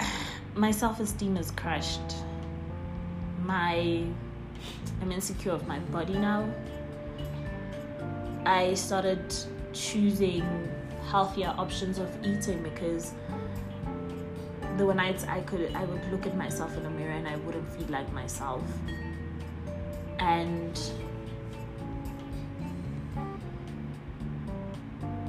my 0.54 0.70
self-esteem 0.70 1.36
is 1.36 1.50
crushed. 1.50 2.24
My 3.44 4.06
I'm 5.02 5.12
insecure 5.12 5.52
of 5.52 5.68
my 5.68 5.80
body 5.80 6.14
now. 6.14 6.48
I 8.46 8.72
started 8.72 9.34
choosing 9.74 10.46
healthier 11.08 11.54
options 11.58 11.98
of 11.98 12.08
eating 12.24 12.62
because 12.62 13.12
there 14.76 14.86
were 14.86 14.94
nights 14.94 15.24
I 15.24 15.40
could 15.40 15.74
I 15.74 15.84
would 15.84 16.10
look 16.10 16.26
at 16.26 16.36
myself 16.36 16.76
in 16.76 16.82
the 16.82 16.90
mirror 16.90 17.12
and 17.12 17.28
I 17.28 17.36
wouldn't 17.36 17.68
feel 17.76 17.86
like 17.88 18.10
myself. 18.12 18.62
And 20.18 20.80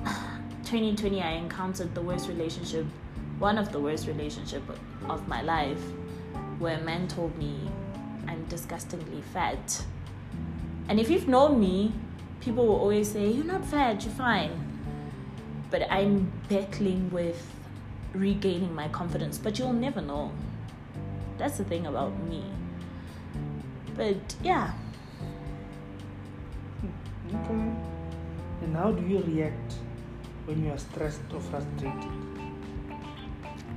Twenty 0.65 0.95
twenty, 0.95 1.21
I 1.21 1.31
encountered 1.31 1.93
the 1.93 2.01
worst 2.01 2.27
relationship, 2.27 2.85
one 3.39 3.57
of 3.57 3.71
the 3.71 3.79
worst 3.79 4.07
relationship 4.07 4.63
of 5.09 5.27
my 5.27 5.41
life, 5.41 5.81
where 6.59 6.77
a 6.77 6.81
man 6.81 7.07
told 7.07 7.37
me 7.37 7.69
I'm 8.27 8.45
disgustingly 8.45 9.21
fat. 9.33 9.83
And 10.87 10.99
if 10.99 11.09
you've 11.09 11.27
known 11.27 11.59
me, 11.59 11.93
people 12.39 12.65
will 12.67 12.75
always 12.79 13.11
say, 13.11 13.29
You're 13.29 13.45
not 13.45 13.65
fat, 13.65 14.03
you're 14.03 14.13
fine. 14.13 14.72
But 15.73 15.89
I'm 15.91 16.31
battling 16.49 17.09
with 17.09 17.51
regaining 18.13 18.75
my 18.75 18.89
confidence, 18.89 19.39
but 19.39 19.57
you'll 19.57 19.73
never 19.73 20.01
know. 20.01 20.31
That's 21.39 21.57
the 21.57 21.63
thing 21.63 21.87
about 21.87 22.13
me. 22.29 22.43
But 23.95 24.35
yeah. 24.43 24.71
Okay. 27.27 27.71
And 28.61 28.75
how 28.75 28.91
do 28.91 29.01
you 29.07 29.23
react 29.23 29.73
when 30.45 30.63
you 30.63 30.71
are 30.73 30.77
stressed 30.77 31.21
or 31.33 31.41
frustrated? 31.41 32.11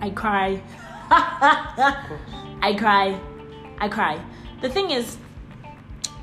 I 0.03 0.11
cry. 0.11 0.61
I 1.11 2.77
cry. 2.79 3.19
I 3.79 3.89
cry. 3.89 4.23
The 4.61 4.69
thing 4.69 4.91
is, 4.91 5.17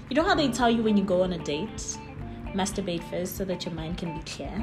you 0.07 0.15
know 0.15 0.23
how 0.23 0.35
they 0.35 0.49
tell 0.49 0.69
you 0.69 0.83
when 0.83 0.97
you 0.97 1.03
go 1.03 1.23
on 1.23 1.33
a 1.33 1.39
date, 1.39 1.97
masturbate 2.53 3.03
first 3.09 3.37
so 3.37 3.45
that 3.45 3.65
your 3.65 3.73
mind 3.73 3.97
can 3.97 4.15
be 4.15 4.21
clear 4.21 4.53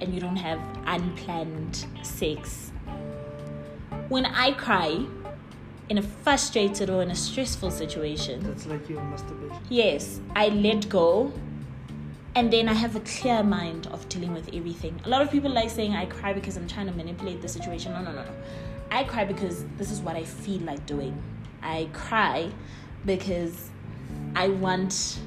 and 0.00 0.14
you 0.14 0.20
don't 0.20 0.36
have 0.36 0.60
unplanned 0.86 1.86
sex. 2.02 2.72
When 4.08 4.26
I 4.26 4.52
cry 4.52 5.04
in 5.88 5.98
a 5.98 6.02
frustrated 6.02 6.90
or 6.90 7.02
in 7.02 7.10
a 7.10 7.14
stressful 7.14 7.70
situation, 7.70 8.42
That's 8.42 8.66
like 8.66 8.88
your 8.88 9.02
masturbation. 9.02 9.58
Yes, 9.68 10.20
I 10.34 10.48
let 10.48 10.88
go 10.88 11.32
and 12.34 12.52
then 12.52 12.68
I 12.68 12.74
have 12.74 12.94
a 12.94 13.00
clear 13.00 13.42
mind 13.42 13.88
of 13.88 14.08
dealing 14.08 14.32
with 14.32 14.54
everything. 14.54 15.00
A 15.04 15.08
lot 15.08 15.22
of 15.22 15.30
people 15.30 15.50
like 15.50 15.70
saying 15.70 15.94
I 15.94 16.06
cry 16.06 16.32
because 16.32 16.56
I'm 16.56 16.68
trying 16.68 16.86
to 16.86 16.92
manipulate 16.92 17.42
the 17.42 17.48
situation. 17.48 17.92
No, 17.92 18.02
no, 18.02 18.12
no, 18.12 18.22
no. 18.22 18.30
I 18.90 19.04
cry 19.04 19.24
because 19.24 19.64
this 19.76 19.90
is 19.90 20.00
what 20.00 20.14
I 20.14 20.22
feel 20.22 20.60
like 20.60 20.86
doing. 20.86 21.20
I 21.62 21.88
cry 21.92 22.50
because 23.04 23.70
I 24.36 24.48
want 24.50 25.18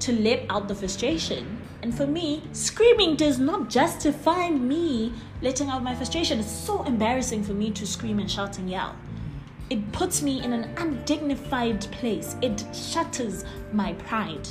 to 0.00 0.12
let 0.12 0.44
out 0.50 0.68
the 0.68 0.74
frustration. 0.74 1.60
And 1.84 1.94
for 1.94 2.06
me, 2.06 2.42
screaming 2.52 3.14
does 3.14 3.38
not 3.38 3.68
justify 3.68 4.48
me 4.48 5.12
letting 5.42 5.68
out 5.68 5.82
my 5.82 5.94
frustration. 5.94 6.40
It's 6.40 6.50
so 6.50 6.82
embarrassing 6.84 7.44
for 7.44 7.52
me 7.52 7.70
to 7.72 7.86
scream 7.86 8.18
and 8.18 8.30
shout 8.30 8.58
and 8.58 8.70
yell 8.70 8.96
it 9.70 9.92
puts 9.92 10.22
me 10.22 10.42
in 10.42 10.52
an 10.52 10.64
undignified 10.76 11.80
place. 11.92 12.36
It 12.42 12.64
shatters 12.74 13.44
my 13.72 13.94
pride. 13.94 14.46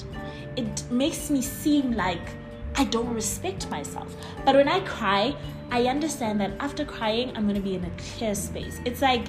It 0.55 0.84
makes 0.91 1.29
me 1.29 1.41
seem 1.41 1.93
like 1.93 2.31
I 2.75 2.86
don't 2.86 3.13
respect 3.13 3.69
myself. 3.69 4.15
But 4.43 4.55
when 4.55 4.67
I 4.67 4.79
cry, 4.81 5.36
I 5.71 5.86
understand 5.86 6.41
that 6.41 6.51
after 6.59 6.84
crying, 6.84 7.31
I'm 7.36 7.43
going 7.43 7.55
to 7.55 7.61
be 7.61 7.75
in 7.75 7.86
a 7.86 7.91
clear 8.17 8.34
space. 8.34 8.79
It's 8.86 9.01
like 9.01 9.25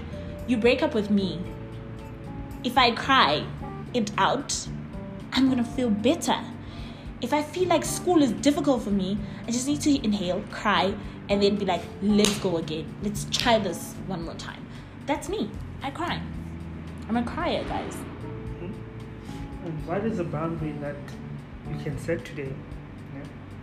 you 0.46 0.56
break 0.56 0.82
up 0.82 0.94
with 0.94 1.10
me. 1.10 1.40
If 2.64 2.78
I 2.78 2.90
cry 2.92 3.46
it 3.92 4.10
out, 4.16 4.56
I'm 5.32 5.46
going 5.50 5.62
to 5.62 5.70
feel 5.70 5.90
better. 5.90 6.38
If 7.24 7.32
I 7.32 7.42
feel 7.42 7.68
like 7.68 7.86
school 7.86 8.22
is 8.22 8.32
difficult 8.32 8.82
for 8.82 8.90
me, 8.90 9.16
I 9.48 9.50
just 9.50 9.66
need 9.66 9.80
to 9.80 10.04
inhale, 10.04 10.44
cry, 10.50 10.94
and 11.30 11.42
then 11.42 11.56
be 11.56 11.64
like, 11.64 11.80
let's 12.02 12.38
go 12.40 12.58
again. 12.58 12.84
Let's 13.02 13.24
try 13.30 13.58
this 13.58 13.94
one 14.06 14.24
more 14.24 14.34
time. 14.34 14.62
That's 15.06 15.30
me. 15.30 15.50
I 15.82 15.90
cry. 15.90 16.20
I'm 17.08 17.16
a 17.16 17.22
crier, 17.22 17.64
guys. 17.64 17.96
And 18.60 19.86
what 19.86 20.04
is 20.04 20.18
a 20.18 20.24
boundary 20.24 20.72
that 20.82 20.96
you 21.70 21.82
can 21.82 21.98
set 21.98 22.26
today 22.26 22.52
yeah, 23.14 23.22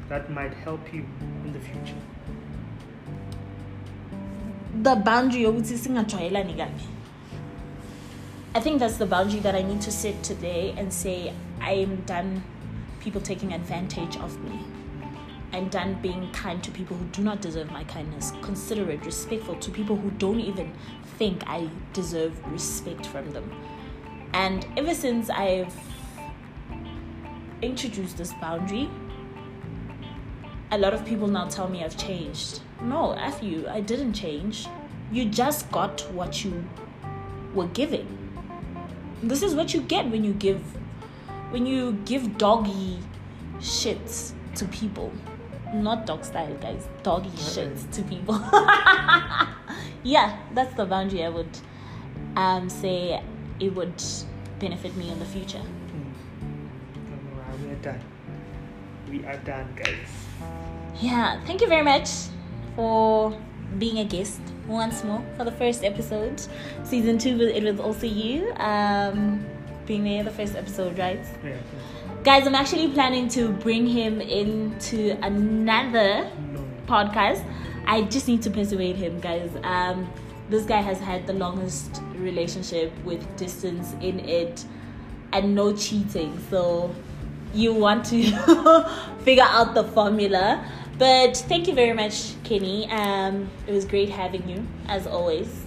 that 0.10 0.32
might 0.32 0.56
help 0.56 0.92
you 0.92 1.06
in 1.46 1.54
the 1.54 1.60
future? 1.60 2.02
The 4.82 4.96
boundary 4.96 5.44
yokuthi 5.44 5.78
singajwayelani 5.84 6.56
kabi. 6.64 6.88
I 8.56 8.60
think 8.60 8.80
that's 8.80 8.98
the 8.98 9.06
boundary 9.06 9.40
that 9.42 9.54
I 9.54 9.62
need 9.62 9.82
to 9.82 9.92
set 9.92 10.24
today 10.24 10.74
and 10.76 10.92
say 10.92 11.32
I 11.60 11.74
am 11.74 11.98
done 12.14 12.42
people 13.02 13.20
taking 13.20 13.54
advantage 13.54 14.16
of 14.18 14.42
me. 14.44 14.60
I'm 15.54 15.68
done 15.68 15.98
being 16.02 16.32
kind 16.32 16.64
to 16.64 16.72
people 16.72 16.96
who 16.96 17.06
do 17.06 17.22
not 17.22 17.42
deserve 17.42 17.72
my 17.72 17.84
kindness, 17.84 18.32
considerate, 18.42 19.06
respectful 19.06 19.56
to 19.56 19.72
people 19.72 19.98
who 19.98 20.12
don't 20.12 20.40
even 20.40 20.72
think 21.18 21.44
I 21.46 21.70
deserve 21.92 22.40
respect 22.52 23.06
from 23.06 23.32
them. 23.34 23.52
And 24.34 24.66
ever 24.78 24.94
since 24.94 25.30
I've 25.30 25.76
introduced 27.62 28.18
this 28.18 28.34
boundary, 28.36 28.90
a 30.72 30.78
lot 30.78 30.94
of 30.94 31.06
people 31.06 31.28
now 31.28 31.50
tell 31.50 31.68
me 31.68 31.84
I've 31.84 31.98
changed. 31.98 32.62
No, 32.82 33.12
F 33.12 33.44
you, 33.44 33.68
I 33.68 33.82
didn't 33.82 34.14
change. 34.14 34.68
You 35.12 35.26
just 35.26 35.70
got 35.70 36.00
what 36.14 36.46
you 36.46 36.64
were 37.54 37.68
giving. 37.68 38.08
This 39.22 39.44
is 39.44 39.54
what 39.54 39.74
you 39.74 39.82
get 39.82 40.10
when 40.10 40.24
you 40.24 40.32
give 40.34 40.64
when 41.52 41.66
you 41.66 41.94
give 42.06 42.38
doggy 42.38 43.00
shits 43.60 44.34
to 44.56 44.66
people. 44.66 45.12
Not 45.74 46.06
dog 46.06 46.26
style, 46.26 46.54
guys. 46.56 46.88
Doggy 47.04 47.30
shits 47.30 47.90
to 47.92 48.02
people. 48.04 48.36
yeah, 50.04 50.38
that's 50.54 50.74
the 50.76 50.86
boundary 50.86 51.24
I 51.24 51.30
would 51.30 51.58
um, 52.36 52.70
say 52.70 53.24
it 53.60 53.76
would 53.76 54.04
benefit 54.60 54.96
me 54.96 55.12
in 55.12 55.20
the 55.20 55.26
future. 55.26 55.60
Hmm. 55.60 56.12
We 57.64 57.72
are 57.72 57.76
done. 57.76 58.02
We 59.10 59.26
are 59.26 59.38
done, 59.38 59.74
guys. 59.76 60.10
Yeah, 61.00 61.40
thank 61.46 61.62
you 61.62 61.68
very 61.68 61.84
much 61.84 62.10
for 62.76 63.38
being 63.78 64.00
a 64.00 64.06
guest 64.06 64.42
once 64.68 65.04
more 65.04 65.24
for 65.38 65.46
the 65.46 65.52
first 65.52 65.84
episode. 65.84 66.42
Season 66.84 67.18
two, 67.18 67.40
it 67.40 67.64
was 67.64 67.80
also 67.80 68.08
you 68.08 68.52
um, 68.56 69.46
being 69.92 70.04
there, 70.06 70.24
the 70.24 70.32
first 70.32 70.56
episode, 70.56 70.98
right? 70.98 71.20
Yeah. 71.44 71.58
Guys, 72.24 72.48
I'm 72.48 72.56
actually 72.56 72.88
planning 72.94 73.28
to 73.30 73.50
bring 73.50 73.86
him 73.86 74.22
into 74.22 75.18
another 75.22 76.30
No. 76.54 76.64
podcast. 76.88 77.44
I 77.86 78.04
just 78.04 78.26
need 78.30 78.42
to 78.44 78.50
persuade 78.50 78.96
him, 78.96 79.20
guys. 79.20 79.50
Um, 79.64 80.08
this 80.50 80.64
guy 80.64 80.80
has 80.80 80.98
had 81.00 81.28
the 81.28 81.34
longest 81.34 82.02
relationship 82.16 82.94
with 83.04 83.22
distance 83.36 83.94
in 84.02 84.20
it 84.22 84.64
and 85.34 85.56
no 85.56 85.76
cheating. 85.76 86.40
So 86.50 86.96
you 87.54 87.74
want 87.74 88.06
to 88.06 88.22
figure 89.26 89.44
out 89.46 89.74
the 89.74 89.84
formula. 89.84 90.64
But 90.98 91.36
thank 91.36 91.68
you 91.68 91.74
very 91.74 91.94
much, 91.94 92.42
Kenny. 92.46 92.90
Um, 92.90 93.50
it 93.68 93.74
was 93.74 93.84
great 93.84 94.08
having 94.10 94.48
you, 94.48 94.66
as 94.88 95.06
always. 95.06 95.61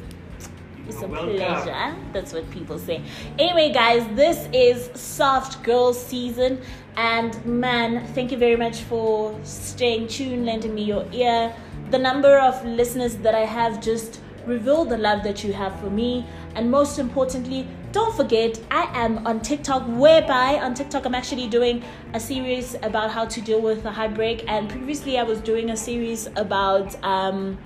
It's 0.86 1.00
a 1.00 1.06
welcome. 1.06 1.36
pleasure. 1.36 1.96
That's 2.12 2.32
what 2.32 2.50
people 2.50 2.78
say. 2.78 3.02
Anyway, 3.38 3.72
guys, 3.72 4.06
this 4.14 4.48
is 4.52 4.90
Soft 5.00 5.62
Girl 5.62 5.94
season. 5.94 6.60
And 6.96 7.44
man, 7.46 8.06
thank 8.08 8.30
you 8.30 8.36
very 8.36 8.56
much 8.56 8.80
for 8.82 9.34
staying 9.44 10.08
tuned, 10.08 10.44
lending 10.44 10.74
me 10.74 10.84
your 10.84 11.06
ear. 11.10 11.54
The 11.90 11.98
number 11.98 12.38
of 12.38 12.62
listeners 12.66 13.16
that 13.16 13.34
I 13.34 13.46
have 13.46 13.80
just 13.80 14.20
reveal 14.46 14.84
the 14.84 14.98
love 14.98 15.22
that 15.24 15.42
you 15.42 15.54
have 15.54 15.78
for 15.80 15.88
me. 15.88 16.26
And 16.54 16.70
most 16.70 16.98
importantly, 16.98 17.66
don't 17.92 18.14
forget, 18.14 18.60
I 18.70 18.82
am 18.92 19.26
on 19.26 19.40
TikTok, 19.40 19.84
whereby 19.86 20.58
on 20.60 20.74
TikTok 20.74 21.06
I'm 21.06 21.14
actually 21.14 21.48
doing 21.48 21.82
a 22.12 22.20
series 22.20 22.74
about 22.82 23.10
how 23.10 23.24
to 23.24 23.40
deal 23.40 23.60
with 23.60 23.86
a 23.86 23.90
heartbreak. 23.90 24.44
And 24.48 24.68
previously, 24.68 25.18
I 25.18 25.22
was 25.22 25.40
doing 25.40 25.70
a 25.70 25.76
series 25.76 26.26
about. 26.36 27.02
Um, 27.02 27.58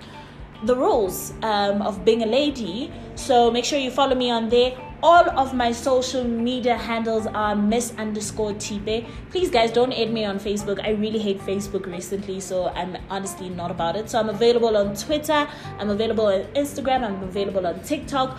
the 0.64 0.74
rules 0.74 1.32
um, 1.42 1.82
of 1.82 2.04
being 2.04 2.22
a 2.22 2.26
lady. 2.26 2.92
So 3.14 3.50
make 3.50 3.64
sure 3.64 3.78
you 3.78 3.90
follow 3.90 4.14
me 4.14 4.30
on 4.30 4.48
there. 4.48 4.76
All 5.00 5.30
of 5.38 5.54
my 5.54 5.70
social 5.70 6.24
media 6.24 6.76
handles 6.76 7.26
are 7.28 7.54
miss 7.54 7.94
underscore 7.98 8.54
Tipe. 8.54 9.06
Please, 9.30 9.48
guys, 9.48 9.70
don't 9.70 9.92
add 9.92 10.12
me 10.12 10.24
on 10.24 10.40
Facebook. 10.40 10.84
I 10.84 10.90
really 10.90 11.20
hate 11.20 11.38
Facebook 11.40 11.86
recently, 11.86 12.40
so 12.40 12.68
I'm 12.70 12.96
honestly 13.09 13.48
not 13.48 13.70
about 13.70 13.94
it. 13.94 14.11
So 14.11 14.18
I'm 14.18 14.28
available 14.28 14.76
on 14.76 14.96
Twitter, 14.96 15.46
I'm 15.78 15.90
available 15.90 16.26
on 16.26 16.42
Instagram, 16.54 17.04
I'm 17.04 17.22
available 17.22 17.64
on 17.64 17.80
TikTok. 17.82 18.36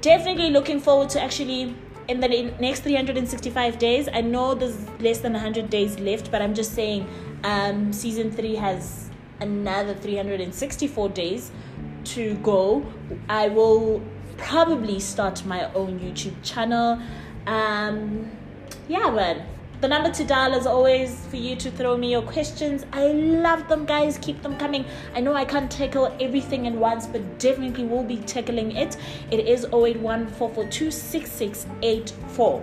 Definitely 0.00 0.50
looking 0.50 0.78
forward 0.78 1.10
to 1.10 1.20
actually 1.20 1.74
in 2.06 2.20
the 2.20 2.28
next 2.60 2.80
365 2.80 3.78
days. 3.78 4.08
I 4.12 4.20
know 4.20 4.54
there's 4.54 4.88
less 5.00 5.18
than 5.18 5.32
100 5.32 5.68
days 5.68 5.98
left, 5.98 6.30
but 6.30 6.40
I'm 6.40 6.54
just 6.54 6.74
saying 6.74 7.08
um, 7.42 7.92
season 7.92 8.30
three 8.30 8.54
has 8.54 9.07
another 9.40 9.94
364 9.94 11.08
days 11.10 11.50
to 12.04 12.34
go. 12.36 12.84
I 13.28 13.48
will 13.48 14.02
probably 14.36 15.00
start 15.00 15.44
my 15.44 15.72
own 15.72 15.98
YouTube 16.00 16.34
channel. 16.42 17.00
Um, 17.46 18.30
yeah, 18.88 19.10
but 19.10 19.42
The 19.80 19.86
number 19.86 20.10
to 20.10 20.24
dial 20.24 20.54
is 20.54 20.66
always 20.66 21.24
for 21.26 21.36
you 21.36 21.54
to 21.54 21.70
throw 21.70 21.96
me 21.96 22.10
your 22.10 22.22
questions. 22.22 22.84
I 22.92 23.12
love 23.12 23.68
them, 23.68 23.84
guys. 23.86 24.18
Keep 24.18 24.42
them 24.42 24.56
coming. 24.58 24.84
I 25.14 25.20
know 25.20 25.34
I 25.34 25.44
can't 25.44 25.70
tackle 25.70 26.12
everything 26.20 26.66
at 26.66 26.72
once, 26.72 27.06
but 27.06 27.38
definitely 27.38 27.84
will 27.84 28.02
be 28.02 28.16
tackling 28.16 28.72
it. 28.72 28.96
It 29.30 29.46
is 29.46 29.66
081 29.66 30.26
442 30.30 30.90
6684. 30.90 32.62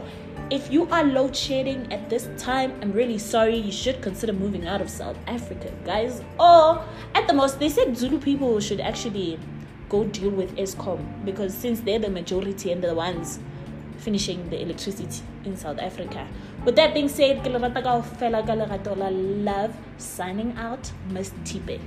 If 0.51 0.71
you 0.71 0.87
are 0.89 1.03
load 1.03 1.35
shedding 1.35 1.91
at 1.91 2.07
this 2.07 2.29
time, 2.37 2.77
I'm 2.83 2.91
really 2.91 3.17
sorry. 3.17 3.55
You 3.55 3.71
should 3.71 4.03
consider 4.03 4.31
moving 4.31 4.67
out 4.67 4.79
of 4.79 4.91
South 4.91 5.17
Africa, 5.25 5.71
guys. 5.83 6.21
Or 6.39 6.85
at 7.15 7.27
the 7.27 7.33
most, 7.33 7.57
they 7.59 7.67
said 7.67 7.97
Zulu 7.97 8.19
people 8.19 8.59
should 8.59 8.79
actually 8.79 9.39
go 9.89 10.03
deal 10.03 10.29
with 10.29 10.55
Eskom 10.55 11.25
because 11.25 11.51
since 11.51 11.79
they're 11.79 11.97
the 11.97 12.11
majority 12.11 12.71
and 12.71 12.83
the 12.83 12.93
ones 12.93 13.39
finishing 13.97 14.47
the 14.51 14.61
electricity 14.61 15.23
in 15.45 15.57
South 15.57 15.79
Africa. 15.79 16.27
With 16.63 16.75
that 16.75 16.93
being 16.93 17.09
said, 17.09 17.43
love 19.43 19.75
signing 19.97 20.55
out, 20.57 20.91
Miss 21.09 21.33
Tipe. 21.43 21.81